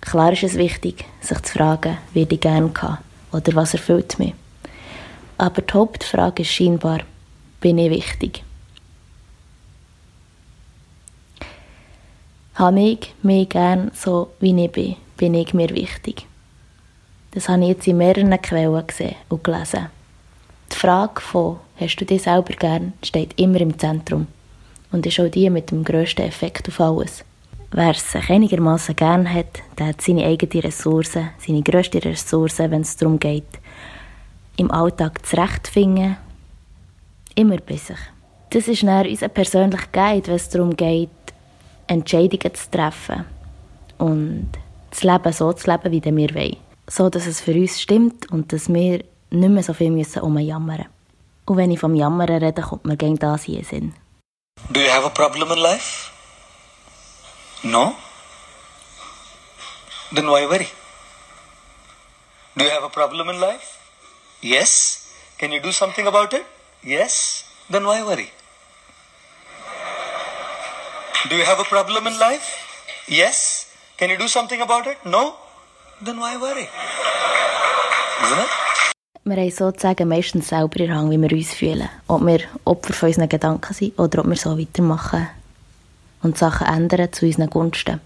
Klar 0.00 0.32
ist 0.32 0.42
es 0.42 0.56
wichtig, 0.56 1.04
sich 1.20 1.40
zu 1.42 1.52
fragen, 1.52 1.98
wie 2.14 2.26
ich 2.28 2.40
gerne 2.40 2.70
kann 2.70 2.98
oder 3.30 3.54
was 3.54 3.74
erfüllt 3.74 4.18
mich. 4.18 4.34
Aber 5.36 5.62
die 5.62 5.72
Hauptfrage 5.72 6.42
ist 6.42 6.50
scheinbar, 6.50 7.02
bin 7.60 7.78
ich 7.78 7.90
wichtig? 7.90 8.42
Habe 12.56 12.80
ich 12.80 13.14
mich 13.22 13.48
gern 13.50 13.92
so, 13.94 14.32
wie 14.40 14.64
ich 14.64 14.72
bin, 14.72 14.96
bin 15.16 15.34
ich 15.34 15.54
mir 15.54 15.70
wichtig? 15.70 16.26
Das 17.30 17.48
habe 17.48 17.62
ich 17.62 17.68
jetzt 17.68 17.86
in 17.86 17.98
mehreren 17.98 18.42
Quellen 18.42 18.84
gesehen 18.84 19.14
und 19.28 19.44
gelesen. 19.44 19.86
Die 20.72 20.76
Frage 20.76 21.20
von 21.20 21.56
«Hast 21.80 21.96
du 21.96 22.04
dich 22.04 22.22
selber 22.22 22.54
gern?» 22.54 22.92
steht 23.02 23.38
immer 23.38 23.60
im 23.60 23.78
Zentrum 23.78 24.26
und 24.92 25.06
ist 25.06 25.20
auch 25.20 25.28
die 25.28 25.50
mit 25.50 25.70
dem 25.70 25.84
grössten 25.84 26.22
Effekt 26.22 26.68
auf 26.68 26.80
alles. 26.80 27.24
Wer 27.70 27.90
es 27.90 28.12
sich 28.12 28.30
einigermaßen 28.30 28.96
gern 28.96 29.32
hat, 29.32 29.60
der 29.78 29.88
hat 29.88 30.00
seine 30.00 30.24
eigenen 30.24 30.62
Ressourcen, 30.62 31.30
seine 31.38 31.62
grössten 31.62 31.98
Ressourcen, 31.98 32.70
wenn 32.70 32.80
es 32.80 32.96
darum 32.96 33.18
geht, 33.18 33.44
im 34.56 34.70
Alltag 34.70 35.24
zurechtzufinden, 35.26 36.16
immer 37.34 37.58
bei 37.58 37.76
sich. 37.76 37.98
Das 38.50 38.68
ist 38.68 38.82
dann 38.82 39.06
unser 39.06 39.28
persönlicher 39.28 39.88
Guide, 39.92 40.28
wenn 40.28 40.36
es 40.36 40.48
darum 40.48 40.74
geht, 40.74 41.10
Entscheidungen 41.86 42.54
zu 42.54 42.70
treffen 42.70 43.24
und 43.98 44.48
das 44.90 45.02
Leben 45.02 45.32
so 45.32 45.52
zu 45.52 45.70
leben, 45.70 45.92
wie 45.92 46.16
wir 46.16 46.34
wollen. 46.34 46.56
So, 46.86 47.10
dass 47.10 47.26
es 47.26 47.42
für 47.42 47.52
uns 47.52 47.80
stimmt 47.80 48.30
und 48.32 48.52
dass 48.52 48.72
wir 48.72 49.04
nicht 49.30 49.48
mehr 49.50 49.62
so 49.62 49.72
viel 49.74 49.90
müssen. 49.90 50.20
Und 50.20 50.36
wenn 51.56 51.70
ich 51.70 51.80
vom 51.80 51.94
Jammern 51.94 52.28
rede, 52.28 52.62
kommt 52.62 52.84
mir 52.84 52.96
gegen 52.96 53.18
das 53.18 53.44
hier 53.44 53.64
Sinn. 53.64 53.94
Do 54.70 54.80
you 54.80 54.90
have 54.90 55.06
a 55.06 55.10
problem 55.10 55.50
in 55.52 55.58
life? 55.58 56.10
No? 57.62 57.94
Then 60.14 60.26
why 60.26 60.46
worry? 60.46 60.68
Do 62.56 62.64
you 62.64 62.70
have 62.70 62.84
a 62.84 62.88
problem 62.88 63.28
in 63.30 63.40
life? 63.40 63.78
Yes? 64.40 65.08
Can 65.38 65.52
you 65.52 65.60
do 65.60 65.72
something 65.72 66.06
about 66.06 66.34
it? 66.34 66.44
Yes? 66.82 67.44
Then 67.70 67.84
why 67.84 68.02
worry? 68.02 68.30
Do 71.28 71.36
you 71.36 71.44
have 71.44 71.60
a 71.60 71.64
problem 71.64 72.06
in 72.06 72.18
life? 72.18 72.46
Yes? 73.06 73.66
Can 73.96 74.10
you 74.10 74.16
do 74.18 74.28
something 74.28 74.60
about 74.60 74.86
it? 74.86 74.98
No? 75.04 75.36
Then 76.00 76.18
why 76.18 76.36
worry? 76.36 76.68
Isn't 78.22 78.38
it? 78.38 78.57
Wir 79.28 79.36
haben 79.36 79.50
sozusagen 79.50 80.08
meistens 80.08 80.48
selber 80.48 80.80
in 80.80 80.94
Hang, 80.94 81.10
wie 81.10 81.20
wir 81.20 81.30
uns 81.30 81.52
fühlen. 81.52 81.90
Ob 82.06 82.24
wir 82.24 82.40
Opfer 82.64 82.94
von 82.94 83.08
unseren 83.10 83.28
Gedanken 83.28 83.74
sind 83.74 83.98
oder 83.98 84.20
ob 84.20 84.26
wir 84.26 84.36
so 84.36 84.58
weitermachen 84.58 85.26
und 86.22 86.38
Sachen 86.38 86.66
ändern 86.66 87.12
zu 87.12 87.26
unseren 87.26 87.50
Gunsten. 87.50 88.00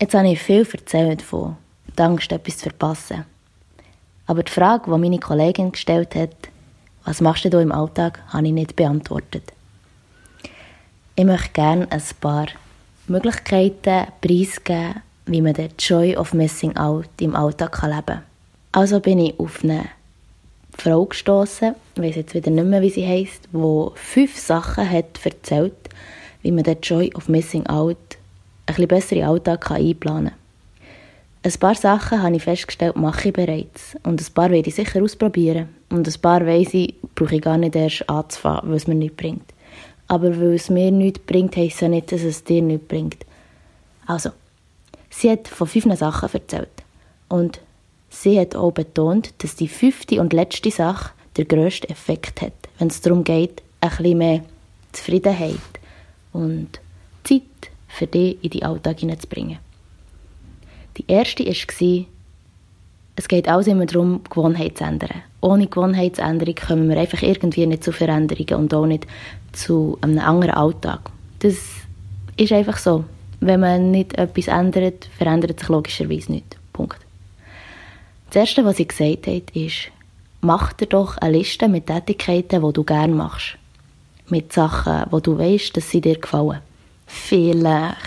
Jetzt 0.00 0.14
habe 0.14 0.28
ich 0.28 0.42
viel 0.42 0.66
erzählt 0.72 1.22
von 1.22 1.56
der 1.96 2.06
Angst, 2.06 2.32
etwas 2.32 2.56
zu 2.56 2.64
verpassen. 2.64 3.24
Aber 4.26 4.42
die 4.42 4.50
Frage, 4.50 4.90
die 4.90 4.98
meine 4.98 5.20
Kollegin 5.20 5.70
gestellt 5.70 6.16
hat, 6.16 6.34
was 7.04 7.20
machst 7.20 7.44
du 7.44 7.60
im 7.60 7.70
Alltag, 7.70 8.24
habe 8.30 8.48
ich 8.48 8.52
nicht 8.52 8.74
beantwortet. 8.74 9.52
Ich 11.14 11.24
möchte 11.24 11.50
gerne 11.52 11.86
ein 11.92 12.02
paar 12.20 12.48
Möglichkeiten 13.06 14.08
preisgeben, 14.20 15.00
wie 15.26 15.42
man 15.42 15.54
den 15.54 15.70
Joy 15.78 16.16
of 16.16 16.34
Missing 16.34 16.76
Out 16.76 17.06
im 17.20 17.36
Alltag 17.36 17.80
leben 17.82 18.04
kann. 18.04 18.31
Also 18.72 19.00
bin 19.00 19.18
ich 19.18 19.38
auf 19.38 19.62
eine 19.62 19.84
Frau 20.78 21.04
gestoßen, 21.04 21.74
ich 21.94 22.02
weiß 22.02 22.16
jetzt 22.16 22.34
wieder 22.34 22.50
nicht 22.50 22.64
mehr, 22.64 22.80
wie 22.80 22.88
sie 22.88 23.06
heißt, 23.06 23.48
die 23.52 23.86
fünf 23.94 24.38
Sachen 24.38 24.88
hat 24.88 25.24
erzählt, 25.24 25.74
wie 26.40 26.52
man 26.52 26.64
den 26.64 26.80
Joy 26.80 27.12
of 27.14 27.28
Missing 27.28 27.66
Out 27.66 27.98
ein 28.64 28.74
bisschen 28.74 28.88
besser 28.88 29.28
Alltag 29.28 29.70
einplanen 29.70 30.30
kann. 30.30 30.38
Ein 31.44 31.58
paar 31.58 31.74
Sachen 31.74 32.22
habe 32.22 32.36
ich 32.36 32.42
festgestellt, 32.42 32.96
mache 32.96 33.28
ich 33.28 33.34
bereits. 33.34 33.96
Und 34.04 34.20
ein 34.20 34.34
paar 34.34 34.50
werde 34.50 34.68
ich 34.68 34.74
sicher 34.76 35.02
ausprobieren. 35.02 35.68
Und 35.90 36.06
ein 36.06 36.20
paar 36.20 36.46
weiss 36.46 36.72
ich, 36.72 36.94
brauche 37.16 37.34
ich 37.34 37.42
gar 37.42 37.58
nicht 37.58 37.74
erst 37.74 38.08
anzufangen, 38.08 38.70
weil 38.70 38.76
es 38.76 38.86
mir 38.86 38.94
nichts 38.94 39.16
bringt. 39.16 39.52
Aber 40.06 40.38
weil 40.40 40.54
es 40.54 40.70
mir 40.70 40.92
nichts 40.92 41.18
bringt, 41.26 41.56
heisst 41.56 41.74
es 41.74 41.80
ja 41.80 41.88
nicht, 41.88 42.12
dass 42.12 42.22
es 42.22 42.44
dir 42.44 42.62
nichts 42.62 42.86
bringt. 42.86 43.26
Also, 44.06 44.30
sie 45.10 45.30
hat 45.30 45.48
von 45.48 45.66
fünf 45.66 45.92
Sachen 45.98 46.32
erzählt. 46.32 46.70
Und 47.28 47.60
sie 48.12 48.38
hat 48.38 48.54
auch 48.54 48.72
betont, 48.72 49.32
dass 49.38 49.56
die 49.56 49.68
fünfte 49.68 50.20
und 50.20 50.32
letzte 50.32 50.70
Sache 50.70 51.10
den 51.36 51.48
grössten 51.48 51.90
Effekt 51.90 52.42
hat, 52.42 52.52
wenn 52.78 52.88
es 52.88 53.00
darum 53.00 53.24
geht, 53.24 53.62
ein 53.80 53.90
bisschen 53.90 54.18
mehr 54.18 54.44
Zufriedenheit 54.92 55.56
und 56.32 56.80
Zeit 57.24 57.42
für 57.88 58.06
dich 58.06 58.42
in 58.42 58.50
die 58.50 58.62
Alltag 58.62 59.00
hineinzubringen. 59.00 59.58
Die 60.98 61.04
erste 61.08 61.44
war, 61.44 62.04
es 63.16 63.28
geht 63.28 63.48
alles 63.48 63.66
immer 63.66 63.86
darum, 63.86 64.20
Gewohnheit 64.28 64.78
zu 64.78 64.84
ändern. 64.84 65.22
Ohne 65.40 65.66
Gewohnheitsänderung 65.66 66.54
kommen 66.54 66.88
wir 66.88 66.98
einfach 66.98 67.22
irgendwie 67.22 67.66
nicht 67.66 67.84
zu 67.84 67.92
Veränderungen 67.92 68.62
und 68.62 68.74
auch 68.74 68.86
nicht 68.86 69.06
zu 69.52 69.98
einem 70.00 70.18
anderen 70.18 70.54
Alltag. 70.54 71.10
Das 71.40 71.56
ist 72.36 72.52
einfach 72.52 72.78
so. 72.78 73.04
Wenn 73.40 73.60
man 73.60 73.90
nicht 73.90 74.16
etwas 74.18 74.48
ändert, 74.48 75.08
verändert 75.18 75.60
sich 75.60 75.68
logischerweise 75.68 76.32
nichts. 76.32 76.56
Punkt. 76.72 76.98
Das 78.32 78.48
Erste, 78.48 78.64
was 78.64 78.78
sie 78.78 78.88
gesagt 78.88 79.26
hat, 79.26 79.50
ist, 79.54 79.90
mach 80.40 80.72
dir 80.72 80.86
doch 80.86 81.18
eine 81.18 81.36
Liste 81.36 81.68
mit 81.68 81.88
Tätigkeiten, 81.88 82.66
die 82.66 82.72
du 82.72 82.82
gerne 82.82 83.14
machst. 83.14 83.58
Mit 84.30 84.54
Sachen, 84.54 85.04
wo 85.10 85.20
du 85.20 85.36
weißt, 85.36 85.76
dass 85.76 85.90
sie 85.90 86.00
dir 86.00 86.18
gefallen. 86.18 86.60
Vielleicht 87.06 87.98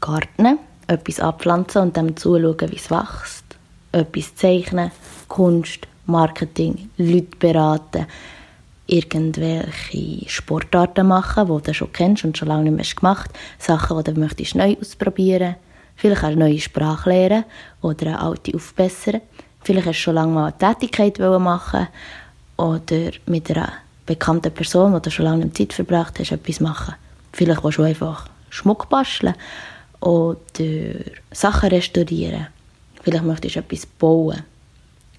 Garten, 0.00 0.58
etwas 0.88 1.20
abpflanzen 1.20 1.82
und 1.82 1.96
dann 1.96 2.16
zuschauen, 2.16 2.72
wie 2.72 2.74
es 2.74 2.90
wächst. 2.90 3.44
Etwas 3.92 4.34
zeichnen, 4.34 4.90
Kunst, 5.28 5.86
Marketing, 6.06 6.90
Leute 6.96 7.36
beraten, 7.38 8.06
irgendwelche 8.88 10.28
Sportarten 10.28 11.06
machen, 11.06 11.46
die 11.46 11.62
du 11.62 11.72
schon 11.72 11.92
kennst 11.92 12.24
und 12.24 12.36
schon 12.36 12.48
lange 12.48 12.68
nicht 12.68 12.74
mehr 12.74 12.96
gemacht 12.96 13.30
hast, 13.32 13.64
Sachen, 13.64 14.02
die 14.02 14.12
du 14.12 14.18
möchtest 14.18 14.56
neu 14.56 14.74
ausprobieren 14.80 15.54
vielleicht 15.94 16.24
eine 16.24 16.36
neue 16.36 16.58
Sprache 16.58 17.10
lernen 17.10 17.44
oder 17.80 18.06
eine 18.06 18.20
alte 18.20 18.54
aufbessern. 18.54 19.20
Vielleicht 19.64 19.86
hast 19.86 19.98
du 19.98 20.02
schon 20.02 20.14
lange 20.14 20.32
mal 20.32 20.46
eine 20.46 20.58
Tätigkeit 20.58 21.18
machen 21.18 21.88
oder 22.56 23.10
mit 23.26 23.50
einer 23.50 23.72
bekannten 24.06 24.52
Person, 24.52 24.94
die 24.94 25.02
du 25.02 25.10
schon 25.10 25.24
lange 25.24 25.52
Zeit 25.52 25.72
verbracht 25.72 26.18
hast, 26.18 26.32
etwas 26.32 26.60
machen. 26.60 26.94
Vielleicht 27.32 27.62
willst 27.62 27.78
du 27.78 27.82
einfach 27.82 28.28
Schmuck 28.50 28.88
basteln 28.88 29.34
oder 30.00 30.94
Sachen 31.30 31.70
restaurieren. 31.70 32.48
Vielleicht 33.02 33.24
möchtest 33.24 33.56
du 33.56 33.60
etwas 33.60 33.86
bauen. 33.86 34.42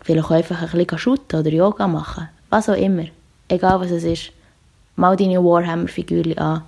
Vielleicht 0.04 0.26
auch 0.26 0.32
einfach 0.32 0.62
ein 0.62 0.70
bisschen 0.70 0.98
shooten 0.98 1.40
oder 1.40 1.50
Yoga 1.50 1.88
machen. 1.88 2.30
Was 2.50 2.70
auch 2.70 2.76
immer. 2.76 3.06
Egal 3.48 3.80
was 3.80 3.92
es 3.92 4.04
ist. 4.04 4.32
Mal 4.96 5.16
deine 5.16 5.44
Warhammer-Figürchen 5.44 6.38
an. 6.38 6.64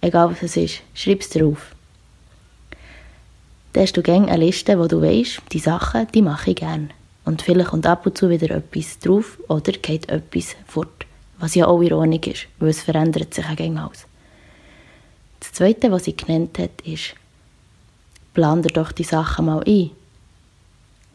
Egal 0.00 0.30
was 0.30 0.42
es 0.42 0.56
ist. 0.56 0.80
Schreib 0.94 1.20
es 1.20 1.30
drauf. 1.30 1.74
Dann 3.72 3.82
hast 3.82 3.96
du 3.96 4.02
gerne 4.02 4.28
eine 4.28 4.44
Liste, 4.44 4.78
wo 4.78 4.86
du 4.86 5.02
weißt, 5.02 5.42
die 5.52 5.58
Sachen, 5.58 6.06
die 6.14 6.22
mache 6.22 6.50
ich 6.50 6.56
gerne. 6.56 6.88
Und 7.28 7.42
vielleicht 7.42 7.68
kommt 7.68 7.86
ab 7.86 8.06
und 8.06 8.16
zu 8.16 8.30
wieder 8.30 8.56
etwas 8.56 8.98
drauf 9.00 9.38
oder 9.48 9.72
geht 9.72 10.08
etwas 10.08 10.56
fort. 10.66 11.04
Was 11.38 11.54
ja 11.54 11.66
auch 11.66 11.82
ironisch 11.82 12.26
ist, 12.26 12.46
weil 12.58 12.70
es 12.70 12.80
verändert 12.80 13.34
sich 13.34 13.44
auch 13.44 13.54
gerne 13.54 13.82
alles. 13.82 14.06
Das 15.38 15.52
Zweite, 15.52 15.92
was 15.92 16.04
sie 16.04 16.16
genannt 16.16 16.58
hat, 16.58 16.80
ist, 16.86 17.14
plan 18.32 18.62
dir 18.62 18.70
doch 18.70 18.92
die 18.92 19.04
Sachen 19.04 19.44
mal 19.44 19.62
ein. 19.66 19.90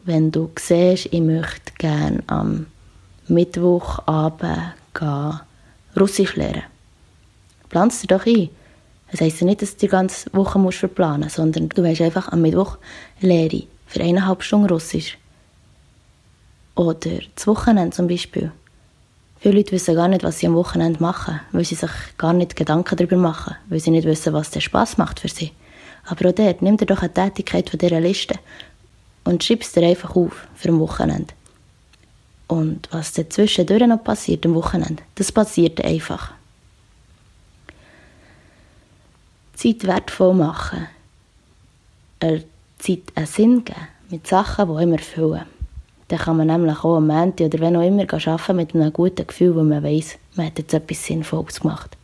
Wenn 0.04 0.30
du 0.30 0.52
siehst, 0.56 1.06
ich 1.06 1.20
möchte 1.20 1.72
gerne 1.78 2.22
am 2.28 2.66
Mittwochabend 3.26 4.74
gehen, 4.94 5.40
Russisch 5.98 6.36
lernen. 6.36 6.62
Plan 7.70 7.88
es 7.88 8.02
dir 8.02 8.06
doch 8.06 8.24
ein. 8.24 8.50
Das 9.10 9.20
heisst 9.20 9.40
ja 9.40 9.46
nicht, 9.46 9.62
dass 9.62 9.72
du 9.72 9.80
die 9.80 9.88
ganze 9.88 10.32
Woche 10.32 10.60
verplanen 10.70 11.22
musst, 11.22 11.34
sondern 11.34 11.70
du 11.70 11.82
weißt 11.82 12.02
einfach, 12.02 12.28
am 12.28 12.42
Mittwoch 12.42 12.78
lehre 13.20 13.56
ich 13.56 13.68
für 13.88 14.00
eineinhalb 14.00 14.44
Stunden 14.44 14.68
Russisch. 14.68 15.18
Oder 16.74 17.20
das 17.34 17.46
Wochenende 17.46 17.94
zum 17.94 18.08
Beispiel. 18.08 18.50
Viele 19.38 19.56
Leute 19.56 19.72
wissen 19.72 19.94
gar 19.94 20.08
nicht, 20.08 20.24
was 20.24 20.38
sie 20.38 20.46
am 20.46 20.54
Wochenende 20.54 21.02
machen, 21.02 21.40
weil 21.52 21.64
sie 21.64 21.74
sich 21.74 21.90
gar 22.16 22.32
nicht 22.32 22.56
Gedanken 22.56 22.96
darüber 22.96 23.16
machen, 23.16 23.56
weil 23.68 23.78
sie 23.78 23.90
nicht 23.90 24.06
wissen, 24.06 24.32
was 24.32 24.50
der 24.50 24.60
Spaß 24.60 24.96
macht 24.96 25.20
für 25.20 25.28
sie. 25.28 25.52
Aber 26.06 26.28
auch 26.28 26.32
dort, 26.32 26.62
nimm 26.62 26.76
dir 26.76 26.86
doch 26.86 27.02
eine 27.02 27.12
Tätigkeit 27.12 27.70
von 27.70 27.78
dieser 27.78 28.00
Liste 28.00 28.38
und 29.24 29.44
schreib 29.44 29.62
es 29.62 29.72
dir 29.72 29.86
einfach 29.86 30.16
auf 30.16 30.46
für 30.54 30.68
ein 30.68 30.80
Wochenende. 30.80 31.32
Und 32.46 32.88
was 32.90 33.12
dazwischen 33.12 33.66
noch 33.88 34.04
passiert 34.04 34.44
am 34.46 34.54
Wochenende, 34.54 35.02
das 35.14 35.32
passiert 35.32 35.82
einfach. 35.84 36.32
Zeit 39.54 39.86
wertvoll 39.86 40.34
machen. 40.34 40.88
Der 42.20 42.42
Zeit 42.78 43.02
einen 43.14 43.26
Sinn 43.26 43.64
geben, 43.64 43.88
mit 44.10 44.26
Sachen, 44.26 44.74
die 44.74 44.82
immer 44.82 44.96
erfüllen. 44.96 45.53
Dann 46.08 46.18
kann 46.18 46.36
man 46.36 46.46
nämlich 46.48 46.78
auch 46.84 46.96
am 46.96 47.10
Ende 47.10 47.46
oder 47.46 47.60
wenn 47.60 47.76
auch 47.76 47.86
immer 47.86 48.02
arbeiten 48.12 48.56
mit 48.56 48.74
einem 48.74 48.92
guten 48.92 49.26
Gefühl, 49.26 49.54
wo 49.56 49.62
man 49.62 49.82
weiß, 49.82 50.18
man 50.36 50.46
hat 50.46 50.58
jetzt 50.58 50.74
etwas 50.74 51.04
Sinnvolles 51.04 51.60
gemacht. 51.60 51.96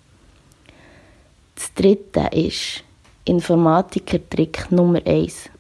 Das 1.55 1.75
dritte 1.75 2.29
ist 2.33 2.83
Informatiker-Trick 3.25 4.73
Nummer 4.73 5.01
eins. 5.05 5.51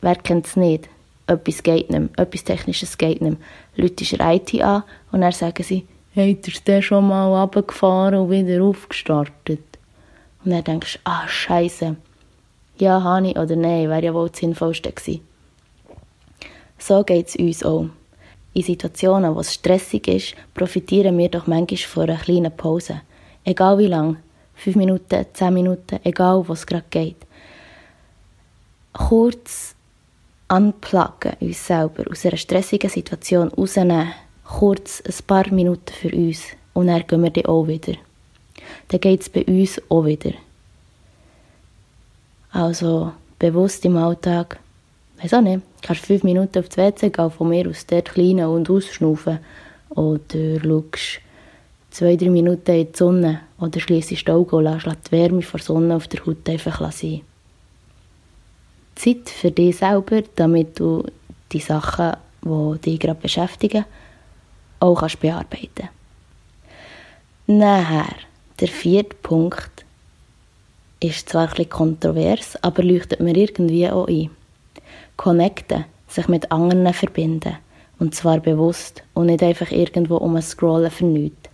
Wer 0.00 0.16
kennt 0.16 0.46
es 0.46 0.56
nicht? 0.56 0.88
etwas 1.30 1.62
geht 1.62 1.90
nicht 1.90 2.00
mehr, 2.00 2.08
etwas 2.16 2.44
Technisches 2.44 2.98
geht 2.98 3.20
nicht 3.22 3.38
mehr. 3.38 3.48
Leute 3.76 4.02
ist 4.02 4.16
IT 4.18 4.62
an 4.62 4.82
und 5.12 5.20
dann 5.20 5.32
sagen 5.32 5.62
sie, 5.62 5.86
hat 6.16 6.48
er 6.48 6.60
den 6.66 6.82
schon 6.82 7.08
mal 7.08 7.40
runtergefahren 7.40 8.16
und 8.16 8.30
wieder 8.30 8.62
aufgestartet? 8.62 9.60
Und 10.44 10.50
dann 10.50 10.64
denkst 10.64 10.94
du, 10.94 10.98
ah, 11.04 11.28
Scheiße. 11.28 11.96
Ja, 12.78 13.18
ich 13.20 13.36
oder 13.36 13.56
nein, 13.56 13.88
wäre 13.88 14.04
ja 14.04 14.14
wohl 14.14 14.30
das 14.30 14.40
Sinnvollste 14.40 14.90
gewesen. 14.90 15.20
So 16.80 17.04
geht 17.04 17.28
es 17.28 17.36
uns 17.36 17.62
auch. 17.62 17.86
In 18.54 18.62
Situationen, 18.62 19.34
wo 19.34 19.40
es 19.40 19.54
stressig 19.54 20.08
ist, 20.08 20.34
profitieren 20.54 21.16
wir 21.18 21.28
doch 21.28 21.46
manchmal 21.46 21.76
von 21.78 22.10
einer 22.10 22.18
kleinen 22.18 22.56
Pause. 22.56 23.02
Egal 23.44 23.78
wie 23.78 23.86
lang. 23.86 24.16
Fünf 24.54 24.76
Minuten, 24.76 25.26
zehn 25.32 25.54
Minuten, 25.54 26.00
egal 26.04 26.42
was 26.48 26.66
gerade 26.66 26.84
geht. 26.90 27.16
Kurz 28.92 29.74
anplagen 30.48 31.36
uns 31.40 31.66
selber, 31.66 32.10
aus 32.10 32.26
einer 32.26 32.36
stressigen 32.36 32.90
Situation 32.90 33.48
rausnehmen, 33.48 34.12
kurz 34.44 35.02
ein 35.06 35.26
paar 35.26 35.48
Minuten 35.52 35.92
für 35.92 36.14
uns 36.14 36.42
und 36.74 36.88
dann 36.88 37.06
gehen 37.06 37.22
wir 37.22 37.30
dann 37.30 37.46
auch 37.46 37.68
wieder. 37.68 37.94
Dann 38.88 39.00
geht 39.00 39.20
es 39.20 39.28
bei 39.28 39.44
uns 39.44 39.80
auch 39.88 40.04
wieder. 40.04 40.32
Also 42.50 43.12
bewusst 43.38 43.84
im 43.84 43.96
Alltag, 43.96 44.58
weiß 45.22 45.34
auch 45.34 45.40
nicht, 45.40 45.62
kannst 45.82 46.06
fünf 46.06 46.22
Minuten 46.22 46.58
auf 46.58 46.68
die 46.68 46.76
WC 46.78 47.10
gehen, 47.10 47.30
von 47.30 47.48
mir 47.48 47.68
aus 47.68 47.86
dort 47.86 48.12
kleinen 48.12 48.46
und 48.46 48.70
ausschnaufen 48.70 49.38
oder 49.90 50.60
schaust 50.60 51.20
zwei, 51.90 52.16
drei 52.16 52.30
Minuten 52.30 52.70
in 52.70 52.92
die 52.92 52.96
Sonne 52.96 53.40
oder 53.58 53.80
schließest 53.80 54.26
die 54.26 54.32
Augen 54.32 54.56
und 54.56 54.64
lässt 54.64 54.86
die 54.86 55.12
Wärme 55.12 55.42
von 55.42 55.58
der 55.58 55.64
Sonne 55.64 55.96
auf 55.96 56.08
der 56.08 56.24
Haut 56.24 56.48
einfach 56.48 56.92
sein. 56.92 57.22
Zeit 58.94 59.28
für 59.28 59.50
dich 59.50 59.76
selber, 59.76 60.22
damit 60.36 60.78
du 60.78 61.04
die 61.52 61.60
Sachen, 61.60 62.12
die 62.42 62.78
dich 62.78 63.00
gerade 63.00 63.20
beschäftigen, 63.20 63.84
auch 64.78 65.00
kannst 65.00 65.20
bearbeiten 65.20 65.88
Nachher, 67.46 68.14
der 68.60 68.68
vierte 68.68 69.16
Punkt, 69.16 69.84
ist 71.00 71.28
zwar 71.28 71.48
ein 71.48 71.48
bisschen 71.48 71.70
kontrovers, 71.70 72.62
aber 72.62 72.82
leuchtet 72.82 73.20
mir 73.20 73.36
irgendwie 73.36 73.88
auch 73.88 74.06
ein. 74.06 74.30
Connecten, 75.20 75.84
sich 76.08 76.28
mit 76.28 76.50
anderen 76.50 76.94
verbinden. 76.94 77.58
Und 77.98 78.14
zwar 78.14 78.40
bewusst 78.40 79.02
und 79.12 79.26
nicht 79.26 79.42
einfach 79.42 79.70
irgendwo 79.70 80.16
um 80.16 80.34
ein 80.36 80.40
Scrollen 80.40 80.90
nichts. 81.12 81.50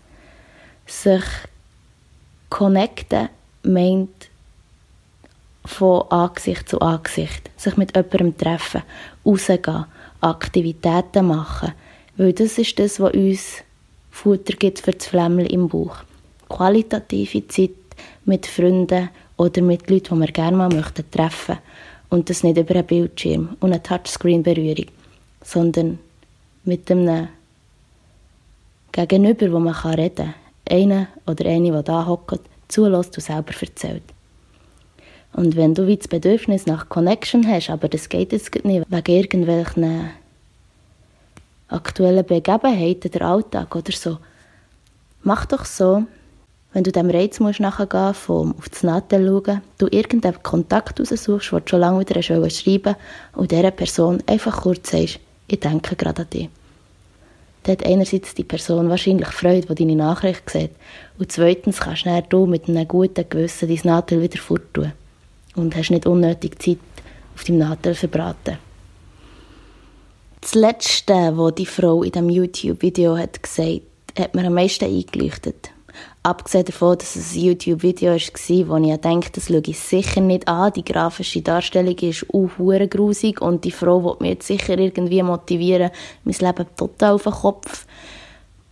Sich 0.86 1.24
connecten 2.48 3.28
meint 3.64 4.28
von 5.64 6.08
Angesicht 6.10 6.68
zu 6.68 6.80
Angesicht, 6.80 7.50
sich 7.56 7.76
mit 7.76 7.96
jemandem 7.96 8.38
treffen, 8.38 8.84
rausgehen, 9.24 9.86
Aktivitäten 10.20 11.26
machen, 11.26 11.72
weil 12.16 12.34
das 12.34 12.58
ist 12.58 12.78
das, 12.78 13.00
was 13.00 13.14
uns 13.14 13.64
Futter 14.12 14.52
gibt 14.52 14.78
für 14.78 14.92
das 14.92 15.08
Flämmchen 15.08 15.46
im 15.46 15.68
Bauch. 15.68 15.96
Qualitative 16.48 17.48
Zeit 17.48 17.70
mit 18.26 18.46
Freunden 18.46 19.08
oder 19.36 19.60
mit 19.60 19.90
Leuten, 19.90 20.14
die 20.14 20.20
wir 20.20 20.32
gerne 20.32 20.56
mal 20.56 20.68
möchten 20.68 21.10
treffen 21.10 21.58
und 22.08 22.30
das 22.30 22.42
nicht 22.42 22.58
über 22.58 22.74
einen 22.74 22.86
Bildschirm 22.86 23.56
und 23.60 23.72
eine 23.72 23.82
Touchscreen-Berührung, 23.82 24.86
sondern 25.42 25.98
mit 26.64 26.90
einem 26.90 27.28
Gegenüber, 28.92 29.52
wo 29.52 29.58
man 29.58 29.74
reden 29.74 30.16
kann. 30.16 30.34
Einer 30.68 31.08
oder 31.26 31.46
eine, 31.46 31.70
der 31.70 31.82
da 31.82 32.06
hockt, 32.06 32.40
zulässt 32.68 33.16
und 33.16 33.22
selber 33.22 33.52
erzählt. 33.60 34.02
Und 35.32 35.54
wenn 35.54 35.74
du 35.74 35.86
wie 35.86 35.96
das 35.96 36.08
Bedürfnis 36.08 36.66
nach 36.66 36.88
Connection 36.88 37.46
hast, 37.46 37.70
aber 37.70 37.88
das 37.88 38.08
geht 38.08 38.32
jetzt 38.32 38.54
nicht 38.64 38.90
wegen 38.90 39.12
irgendwelchen 39.12 40.10
aktuellen 41.68 42.24
Begebenheiten, 42.24 43.10
der 43.10 43.22
Alltag 43.22 43.76
oder 43.76 43.92
so, 43.92 44.18
mach 45.22 45.44
doch 45.44 45.64
so, 45.64 46.04
wenn 46.76 46.84
du 46.84 46.92
dem 46.92 47.08
Reiz 47.08 47.40
musst 47.40 47.58
nachgehen 47.58 48.12
vom 48.12 48.54
auf 48.58 48.68
das 48.68 48.82
Nattel 48.82 49.26
schauen, 49.26 49.62
du 49.78 49.86
irgendeinen 49.86 50.42
Kontakt 50.42 51.00
raussuchst, 51.00 51.50
den 51.50 51.60
du 51.60 51.70
schon 51.70 51.80
lange 51.80 52.00
wieder 52.00 52.22
schreiben 52.22 52.50
schreiben 52.50 52.96
und 53.34 53.50
dieser 53.50 53.70
Person 53.70 54.22
einfach 54.26 54.60
kurz 54.60 54.90
sagst, 54.90 55.18
ich 55.48 55.58
denke 55.58 55.96
gerade 55.96 56.20
an 56.20 56.28
dich. 56.28 56.50
Dann 57.62 57.78
hat 57.78 57.86
einerseits 57.86 58.34
die 58.34 58.44
Person 58.44 58.90
wahrscheinlich 58.90 59.28
Freude, 59.28 59.66
die 59.68 59.74
deine 59.74 59.96
Nachricht 59.96 60.50
sieht 60.50 60.72
und 61.18 61.32
zweitens 61.32 61.80
kannst 61.80 62.04
du 62.28 62.44
mit 62.44 62.68
einem 62.68 62.86
guten 62.86 63.26
Gewissen 63.26 63.70
dein 63.70 63.80
Nattel 63.84 64.20
wieder 64.20 64.38
forttun 64.38 64.92
und 65.54 65.74
hast 65.74 65.88
nicht 65.88 66.04
unnötig 66.04 66.60
Zeit 66.62 66.78
auf 67.34 67.44
deinem 67.44 67.60
Nadel 67.60 67.94
verbraten. 67.94 68.58
Das 70.42 70.54
Letzte, 70.54 71.32
was 71.38 71.54
die 71.54 71.64
Frau 71.64 72.02
in 72.02 72.12
diesem 72.12 72.28
YouTube-Video 72.28 73.16
hat 73.16 73.42
gesagt 73.42 73.80
hat 74.18 74.34
mir 74.34 74.46
am 74.46 74.54
meisten 74.54 74.84
eingeleuchtet. 74.84 75.70
Abgesehen 76.22 76.64
davon, 76.64 76.98
dass 76.98 77.14
es 77.14 77.34
ein 77.34 77.40
YouTube-Video 77.42 78.12
war, 78.12 78.68
wo 78.68 78.76
ich 78.84 79.00
denke, 79.00 79.30
das 79.30 79.46
schaue 79.46 79.62
ich 79.64 79.78
sicher 79.78 80.20
nicht 80.20 80.48
an. 80.48 80.72
Die 80.72 80.84
grafische 80.84 81.40
Darstellung 81.40 81.96
ist 81.98 82.26
auch 82.32 82.88
grusig 82.90 83.40
und 83.40 83.64
die 83.64 83.70
Frau 83.70 84.02
wird 84.02 84.20
mich 84.20 84.30
jetzt 84.30 84.46
sicher 84.48 84.76
irgendwie 84.76 85.22
motivieren, 85.22 85.90
mein 86.24 86.34
Leben 86.38 86.66
total 86.76 87.14
auf 87.14 87.22
den 87.22 87.32
Kopf 87.32 87.86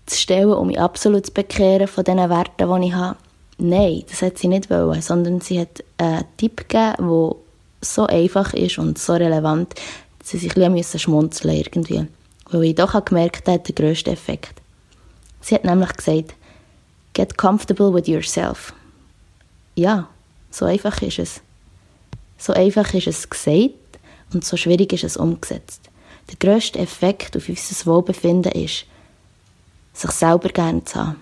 zu 0.07 0.19
stellen, 0.19 0.53
um 0.53 0.67
mich 0.67 0.81
absolut 0.81 1.27
zu 1.27 1.33
bekehren 1.33 1.87
von 1.87 2.05
den 2.05 2.19
Werten, 2.19 2.81
die 2.81 2.89
ich 2.89 2.95
habe. 2.95 3.17
Nein, 3.59 4.03
das 4.11 4.23
hat 4.23 4.39
sie 4.39 4.49
nicht 4.49 4.69
wollen, 4.69 5.01
sondern 5.01 5.41
sie 5.41 5.61
hat 5.61 5.85
einen 5.99 6.25
Tipp 6.37 6.69
gegeben, 6.69 7.09
der 7.09 7.37
so 7.81 8.07
einfach 8.07 8.53
ist 8.55 8.79
und 8.79 8.99
so 8.99 9.13
relevant, 9.13 9.75
dass 10.19 10.31
sie 10.31 10.39
sich 10.39 10.57
ein 10.57 10.75
bisschen 10.75 11.01
schmunzeln 11.01 11.57
irgendwie. 11.57 12.07
Weil 12.51 12.65
ich 12.65 12.75
doch 12.75 13.05
gemerkt 13.05 13.47
habe, 13.49 13.61
der 13.61 13.75
grösste 13.75 14.11
Effekt. 14.11 14.61
Sie 15.41 15.55
hat 15.55 15.65
nämlich 15.65 15.93
gesagt, 15.93 16.35
get 17.14 17.38
comfortable 17.38 17.92
with 17.92 18.07
yourself. 18.07 18.74
Ja, 19.74 20.09
so 20.50 20.66
einfach 20.66 21.00
ist 21.03 21.18
es. 21.18 21.40
So 22.37 22.53
einfach 22.53 22.92
ist 22.92 23.07
es 23.07 23.29
gesagt 23.29 23.74
und 24.33 24.44
so 24.44 24.57
schwierig 24.57 24.92
ist 24.92 25.05
es 25.05 25.16
umgesetzt. 25.16 25.90
Der 26.31 26.37
grösste 26.37 26.79
Effekt 26.79 27.37
auf 27.37 27.48
unser 27.48 27.87
Wohlbefinden 27.87 28.53
ist, 28.53 28.87
sich 29.92 30.11
selber 30.11 30.48
gerne 30.48 30.85
zu 30.85 30.96
haben. 30.96 31.20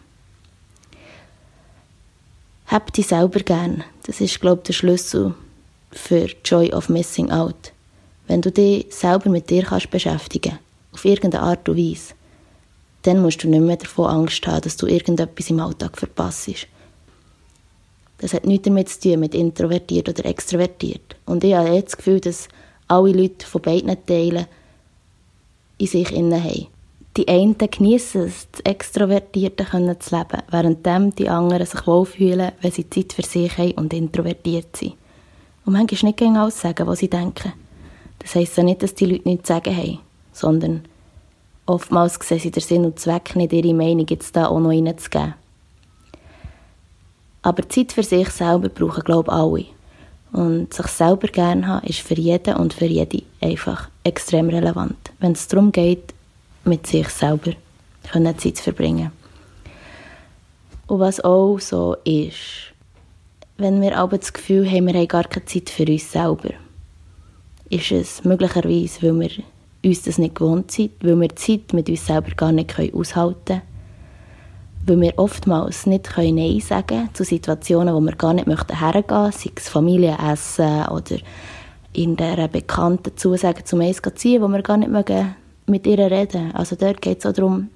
Hab 2.67 2.93
dich 2.93 3.07
selber 3.09 3.41
gern. 3.41 3.85
Das 4.05 4.21
ist, 4.21 4.41
glaube 4.41 4.61
ich, 4.63 4.67
der 4.69 4.73
Schlüssel 4.73 5.35
für 5.91 6.27
Joy 6.45 6.73
of 6.73 6.89
Missing 6.89 7.31
Out. 7.31 7.73
Wenn 8.27 8.41
du 8.41 8.51
dich 8.51 8.87
selber 8.89 9.29
mit 9.29 9.51
dir 9.51 9.63
kannst 9.65 9.91
beschäftigen 9.91 10.59
auf 10.93 11.05
irgendeine 11.05 11.45
Art 11.45 11.69
und 11.69 11.77
Weise, 11.77 12.15
dann 13.03 13.21
musst 13.21 13.43
du 13.43 13.49
nicht 13.49 13.61
mehr 13.61 13.77
davon 13.77 14.07
Angst 14.07 14.47
haben, 14.47 14.61
dass 14.63 14.77
du 14.77 14.87
irgendetwas 14.87 15.51
im 15.51 15.61
Alltag 15.61 15.99
verpasst. 15.99 16.69
Das 18.19 18.33
hat 18.33 18.47
nichts 18.47 18.67
damit 18.67 18.89
zu 18.89 19.01
tun, 19.01 19.21
mit 19.21 19.35
introvertiert 19.35 20.09
oder 20.09 20.25
extrovertiert. 20.25 21.17
Und 21.27 21.43
ich 21.43 21.55
habe 21.55 21.71
jetzt 21.71 21.93
das 21.93 21.97
Gefühl, 21.97 22.21
dass 22.21 22.49
alle 22.87 23.13
Leute 23.13 23.45
von 23.45 23.63
beiden 23.63 23.97
Teilen 24.07 24.47
in 25.79 25.87
sich 25.87 26.13
innen 26.13 26.43
haben. 26.43 26.69
Die 27.17 27.29
einen 27.29 27.59
genießen 27.59 28.23
es, 28.23 28.47
das 28.53 28.61
Extrovertierte 28.61 29.67
zu 29.67 30.17
leben, 30.17 30.43
während 30.51 31.19
die 31.19 31.29
anderen 31.29 31.67
sich 31.67 31.87
wohlfühlen, 31.87 32.53
wenn 32.61 32.71
sie 32.71 32.89
Zeit 32.89 33.13
für 33.13 33.23
sich 33.23 33.59
haben 33.59 33.73
und 33.73 33.93
introvertiert 33.93 34.77
sind. 34.77 34.95
Und 35.65 35.75
manchmal 35.75 36.09
nicht 36.09 36.19
gegen 36.19 36.37
alles 36.37 36.61
sagen, 36.61 36.87
was 36.87 37.01
sie 37.01 37.11
denken. 37.11 37.53
Das 38.19 38.35
heisst 38.35 38.57
ja 38.57 38.63
nicht, 38.63 38.83
dass 38.83 38.95
die 38.95 39.07
Leute 39.07 39.29
nichts 39.29 39.49
zu 39.49 39.55
sagen 39.55 39.77
haben, 39.77 39.99
sondern 40.33 40.83
oftmals 41.67 42.19
sehen 42.23 42.39
sie 42.39 42.51
den 42.51 42.63
Sinn 42.63 42.85
und 42.85 42.99
Zweck 42.99 43.37
nicht, 43.37 43.53
ihre 43.53 43.75
Meinung 43.75 44.07
jetzt 44.09 44.37
da 44.37 44.47
auch 44.47 44.61
noch 44.61 44.71
reinzugeben. 44.71 45.35
Aber 47.43 47.69
Zeit 47.69 47.93
für 47.93 48.03
sich 48.03 48.31
selber 48.31 48.69
brauchen, 48.69 49.03
glaube 49.03 49.31
ich, 49.31 49.37
alle. 49.37 49.67
Und 50.33 50.73
sich 50.73 50.87
selber 50.87 51.29
gerne 51.29 51.67
haben, 51.67 51.87
ist 51.87 52.01
für 52.01 52.15
jeden 52.15 52.57
und 52.57 52.73
für 52.73 52.87
jede 52.87 53.23
einfach 53.41 53.89
extrem 54.05 54.49
relevant. 54.49 54.97
Wenn 55.19 55.33
es 55.33 55.49
darum 55.49 55.73
geht, 55.73 56.15
mit 56.65 56.87
sich 56.87 57.09
selber 57.09 57.53
Zeit 58.13 58.57
zu 58.57 58.63
verbringen. 58.63 59.11
Und 60.87 61.01
was 61.01 61.21
auch 61.21 61.59
so 61.59 61.97
ist, 62.05 62.73
wenn 63.57 63.81
wir 63.81 63.97
aber 63.97 64.19
das 64.19 64.33
Gefühl 64.33 64.69
haben, 64.71 64.87
wir 64.87 64.95
haben 64.95 65.09
gar 65.09 65.25
keine 65.25 65.45
Zeit 65.45 65.71
für 65.71 65.87
uns 65.87 66.11
selber, 66.11 66.51
ist 67.69 67.93
es 67.93 68.25
möglicherweise, 68.25 69.03
weil 69.03 69.21
wir 69.21 69.45
uns 69.85 70.03
das 70.03 70.19
nicht 70.19 70.37
gewohnt 70.37 70.71
sind, 70.71 70.93
weil 71.01 71.21
wir 71.21 71.35
Zeit 71.37 71.73
mit 71.73 71.89
uns 71.89 72.07
selber 72.07 72.31
gar 72.37 72.53
nicht 72.53 72.79
aushalten 72.95 73.45
können, 73.45 73.63
weil 74.87 75.01
wir 75.01 75.19
oftmals 75.19 75.87
nicht 75.87 76.11
Nein 76.17 76.61
sagen 76.61 76.87
können 76.87 77.15
zu 77.15 77.25
Situationen, 77.25 77.95
wo 77.95 78.01
wir 78.01 78.17
gar 78.17 78.35
nicht 78.35 78.47
möchten 78.47 78.79
hergehen 78.79 79.23
möchten, 79.23 79.39
sei 79.39 79.51
es 79.57 79.69
Familienessen 79.69 80.87
oder 80.89 81.17
in 81.93 82.17
der 82.17 82.49
Bekannten 82.49 83.17
zusagen, 83.17 83.65
zum 83.65 83.81
Eis 83.81 84.01
ziehen, 84.15 84.43
wo 84.43 84.49
wir 84.49 84.63
gar 84.63 84.77
nicht 84.77 84.91
mögen 84.91 85.35
mit 85.67 85.87
ihr 85.87 85.99
reden. 85.99 86.53
Also 86.55 86.77
dort 86.77 87.03
geht 87.03 87.19
es 87.19 87.27
auch 87.27 87.33
darum, 87.33 87.69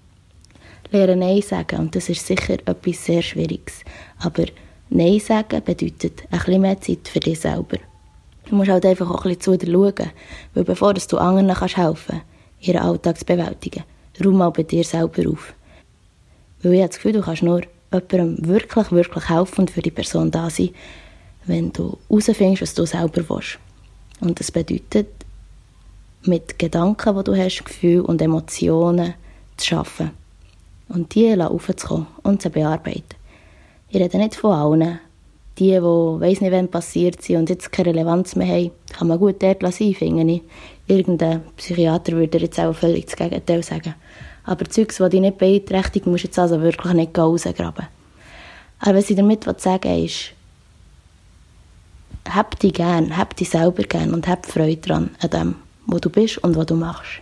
lernen 0.91 1.21
Nein 1.21 1.43
sagen. 1.43 1.81
Und 1.81 1.95
das 1.95 2.09
ist 2.09 2.27
sicher 2.27 2.55
etwas 2.55 3.05
sehr 3.05 3.23
Schwieriges. 3.23 3.83
Aber 4.19 4.45
Nein 4.89 5.21
sagen 5.21 5.63
bedeutet 5.65 6.23
ein 6.31 6.39
bisschen 6.39 6.61
mehr 6.61 6.81
Zeit 6.81 7.09
für 7.09 7.21
dich 7.21 7.41
selber. 7.41 7.79
Du 8.49 8.55
musst 8.55 8.71
halt 8.71 8.87
einfach 8.87 9.11
auch 9.11 9.25
ein 9.25 9.35
bisschen 9.35 9.41
zu 9.41 9.59
dir 9.59 9.73
schauen, 9.73 10.11
weil 10.55 10.65
bevor 10.65 10.95
du 10.95 11.19
anderen 11.19 11.53
kannst 11.53 11.77
helfen 11.77 12.23
ihren 12.61 12.81
Alltag 12.81 13.19
zu 13.19 13.25
bewältigen, 13.25 13.85
räum 14.25 14.39
mal 14.39 14.51
bei 14.51 14.63
dir 14.63 14.85
selber 14.85 15.31
auf. 15.31 15.53
Weil 16.63 16.75
ich 16.75 16.81
habe 16.81 16.89
das 16.89 16.97
Gefühl, 16.97 17.13
du 17.13 17.21
kannst 17.21 17.43
nur 17.43 17.63
jemandem 17.93 18.47
wirklich, 18.47 18.91
wirklich 18.91 19.29
helfen 19.29 19.61
und 19.61 19.71
für 19.71 19.83
die 19.83 19.91
Person 19.91 20.31
da 20.31 20.49
sein, 20.49 20.71
wenn 21.45 21.73
du 21.73 21.99
herausfindest, 22.09 22.63
was 22.63 22.75
du 22.75 22.87
selber 22.87 23.29
willst. 23.29 23.59
Und 24.21 24.41
das 24.41 24.51
bedeutet, 24.51 25.09
mit 26.25 26.59
Gedanken, 26.59 27.17
die 27.17 27.25
du 27.25 27.37
hast, 27.37 27.65
Gefühlen 27.65 28.05
und 28.05 28.23
Emotionen 28.23 29.15
zu 29.57 29.77
arbeiten. 29.77 30.11
Und 30.89 31.15
die 31.15 31.41
aufzukommen 31.41 32.07
und 32.23 32.43
zu 32.43 32.51
bearbeiten. 32.51 33.05
Ich 33.89 34.01
rede 34.01 34.19
nicht 34.19 34.37
von 34.37 34.53
allen. 34.53 35.01
Die, 35.59 35.71
die 35.71 35.81
weiss 35.81 36.41
nicht, 36.41 36.53
wann 36.53 36.69
passiert 36.69 37.23
sind 37.23 37.37
und 37.39 37.51
jetzt 37.51 37.73
keine 37.73 37.91
Relevanz 37.91 38.37
mehr 38.37 38.47
haben, 38.47 38.71
kann 38.93 39.09
man 39.09 39.19
gut 39.19 39.43
dort 39.43 39.63
sein, 39.73 39.95
finde 39.95 40.31
ich. 40.31 40.43
Irgendein 40.87 41.43
Psychiater 41.57 42.13
würde 42.13 42.39
jetzt 42.39 42.61
auch 42.61 42.75
völlig 42.75 43.07
das 43.07 43.17
Gegenteil 43.17 43.63
sagen. 43.63 43.95
Aber 44.45 44.67
Zeugs, 44.67 44.99
die 44.99 45.09
dich 45.09 45.21
nicht 45.21 45.39
beeinträchtigt, 45.39 46.07
musst 46.07 46.25
du 46.25 46.29
jetzt 46.29 46.39
also 46.39 46.61
wirklich 46.61 46.93
nicht 46.93 47.19
rausgraben. 47.19 47.87
Aber 48.81 48.99
was 48.99 49.11
ich 49.11 49.17
damit 49.17 49.45
sagen 49.61 49.91
will, 49.91 50.05
ist, 50.05 50.33
hab 52.29 52.59
dich 52.59 52.75
gern, 52.75 53.17
hab 53.17 53.35
dich 53.37 53.51
selber 53.51 53.83
gern 53.83 54.13
und 54.13 54.29
hab 54.29 54.47
Freude 54.47 54.77
daran, 54.77 55.11
an 55.21 55.31
dem, 55.31 55.55
wo 55.87 55.99
du 55.99 56.11
bist 56.11 56.39
und 56.39 56.57
was 56.57 56.67
du 56.67 56.75
machst. 56.75 57.21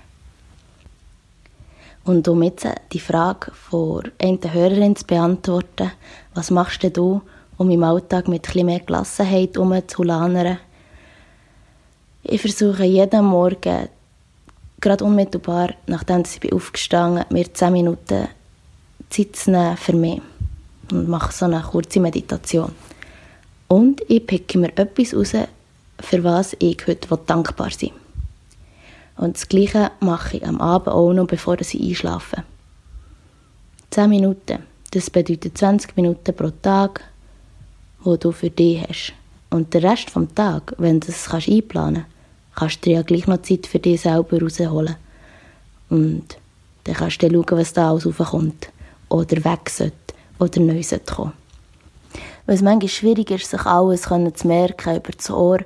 Und 2.05 2.29
um 2.29 2.43
jetzt 2.43 2.67
die 2.93 3.01
Frage 3.01 3.51
von 3.53 4.03
einer 4.21 4.53
Hörerin 4.53 4.97
zu 4.97 5.07
beantworten, 5.07 5.93
was 6.35 6.51
machst 6.51 6.83
denn 6.83 6.93
du, 6.93 7.23
um 7.59 7.71
im 7.71 7.85
Alltag 7.85 8.29
mit 8.29 8.49
etwas 8.49 8.63
mehr 8.63 8.81
Gelassenheit 8.81 9.57
umzulanern? 9.57 10.59
Ich 12.23 12.41
versuche 12.41 12.85
jeden 12.85 13.25
Morgen, 13.25 13.89
gerade 14.81 15.05
unmittelbar, 15.05 15.75
nachdem 15.87 16.23
ich 16.23 16.53
aufgestanden 16.53 17.25
bin, 17.29 17.39
mir 17.39 17.53
10 17.53 17.73
Minuten 17.73 18.29
Zeit 19.11 19.37
zu 19.37 19.51
nehmen 19.51 19.77
für 19.77 19.95
mich 19.95 20.23
und 20.91 21.09
mache 21.09 21.33
so 21.33 21.45
eine 21.45 21.61
kurze 21.61 22.01
Meditation. 22.01 22.73
Und 23.69 24.03
ich 24.09 24.27
picke 24.27 24.59
mir 24.59 24.77
etwas 24.77 25.15
raus, 25.15 25.33
für 26.01 26.25
was 26.25 26.57
ich 26.59 26.87
heute 26.87 27.09
dankbar 27.27 27.71
sein 27.71 27.91
will. 27.91 28.01
Und 29.17 29.37
das 29.37 29.49
Gleiche 29.49 29.91
mache 30.01 30.39
ich 30.39 30.47
am 30.47 30.61
Abend 30.61 30.89
auch 30.89 31.13
noch, 31.13 31.27
bevor 31.27 31.61
ich 31.61 31.81
einschlafe. 31.81 32.43
10 33.91 34.11
Minuten, 34.11 34.59
das 34.91 35.11
bedeutet 35.11 35.57
20 35.57 35.97
Minuten 35.97 36.35
pro 36.35 36.51
Tag, 36.51 37.05
wo 38.05 38.17
du 38.17 38.33
für 38.33 38.51
dich 38.51 38.83
hast. 38.87 39.13
Und 39.51 39.73
den 39.75 39.85
Rest 39.85 40.11
vom 40.11 40.35
Tag, 40.35 40.75
wenn 40.79 41.01
du 41.01 41.07
das 41.07 41.33
einplanen 41.33 42.05
kannst, 42.05 42.55
kannst 42.55 42.77
du 42.85 42.91
dir 42.91 42.97
ja 42.97 43.03
gleich 43.03 43.27
noch 43.27 43.43
Zeit 43.43 43.67
für 43.67 43.79
dich 43.79 44.01
selber 44.01 44.41
rausholen. 44.41 44.97
Und 45.91 46.25
dann 46.85 46.95
kannst 46.95 47.23
du 47.23 47.31
schauen, 47.31 47.59
was 47.59 47.73
da 47.73 47.91
alles 47.91 48.07
raufkommt. 48.07 48.69
Oder 49.09 49.45
weg 49.45 49.71
sollte. 49.71 49.95
Oder 50.39 50.61
neu 50.61 50.83
sollte 50.83 51.15
kommen. 51.15 51.33
Weil 52.47 52.57
es 52.57 52.63
manchmal 52.63 52.89
schwierig 52.89 53.31
ist, 53.31 53.51
sich 53.51 53.65
alles 53.65 54.03
zu 54.03 54.47
merken 54.47 54.97
über 54.97 55.13
das 55.13 55.31
Ohr, 55.31 55.61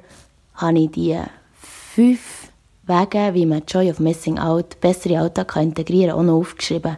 habe 0.54 0.78
ich 0.78 0.90
die 0.90 1.18
fünf 1.60 2.50
Wege, 2.86 3.34
wie 3.34 3.46
man 3.46 3.62
Joy 3.66 3.90
of 3.90 4.00
Missing 4.00 4.38
Out 4.38 4.80
besser 4.80 5.10
in 5.10 5.18
Alltag 5.18 5.56
integrieren 5.56 6.10
kann, 6.10 6.20
auch 6.20 6.22
noch 6.22 6.38
aufgeschrieben. 6.38 6.96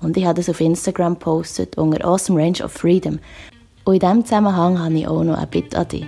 Und 0.00 0.16
ich 0.16 0.24
habe 0.24 0.38
das 0.38 0.48
auf 0.48 0.60
Instagram 0.60 1.14
gepostet 1.14 1.76
unter 1.76 2.04
Awesome 2.04 2.40
Range 2.40 2.64
of 2.64 2.72
Freedom. 2.72 3.18
Und 3.90 3.96
in 3.96 4.08
diesem 4.08 4.24
Zusammenhang 4.24 4.78
habe 4.78 4.94
ich 4.94 5.08
auch 5.08 5.24
noch 5.24 5.36
ein 5.36 5.48
Bitte 5.50 5.76
an 5.76 5.88
dich. 5.88 6.06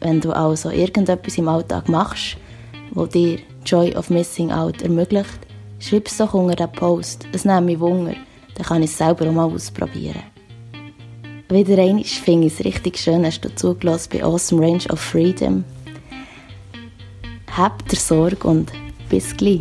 Wenn 0.00 0.22
du 0.22 0.32
also 0.32 0.70
irgendetwas 0.70 1.36
im 1.36 1.46
Alltag 1.46 1.86
machst, 1.90 2.38
wo 2.92 3.04
dir 3.04 3.38
Joy 3.66 3.94
of 3.94 4.08
Missing 4.08 4.50
Out 4.50 4.80
ermöglicht, 4.80 5.40
schreib 5.78 6.06
es 6.06 6.16
doch 6.16 6.32
unter 6.32 6.56
den 6.56 6.72
Post. 6.72 7.26
Es 7.32 7.44
nimmt 7.44 7.66
mich 7.66 7.78
Wunder. 7.80 8.14
Dann 8.54 8.64
kann 8.64 8.82
ich 8.82 8.90
es 8.90 8.96
selber 8.96 9.28
auch 9.28 9.32
mal 9.32 9.44
ausprobieren. 9.44 10.22
Wieder 11.50 11.82
einmal 11.82 12.02
finde 12.04 12.46
ich 12.46 12.58
es 12.58 12.64
richtig 12.64 12.96
schön, 12.96 13.26
hast 13.26 13.42
du 13.42 13.54
zugelassen 13.54 14.08
bei 14.10 14.24
Awesome 14.24 14.62
Range 14.62 14.84
of 14.90 14.98
Freedom. 14.98 15.64
Habt 17.54 17.92
ihr 17.92 17.98
Sorge 17.98 18.48
und 18.48 18.72
bis 19.10 19.36
gleich. 19.36 19.60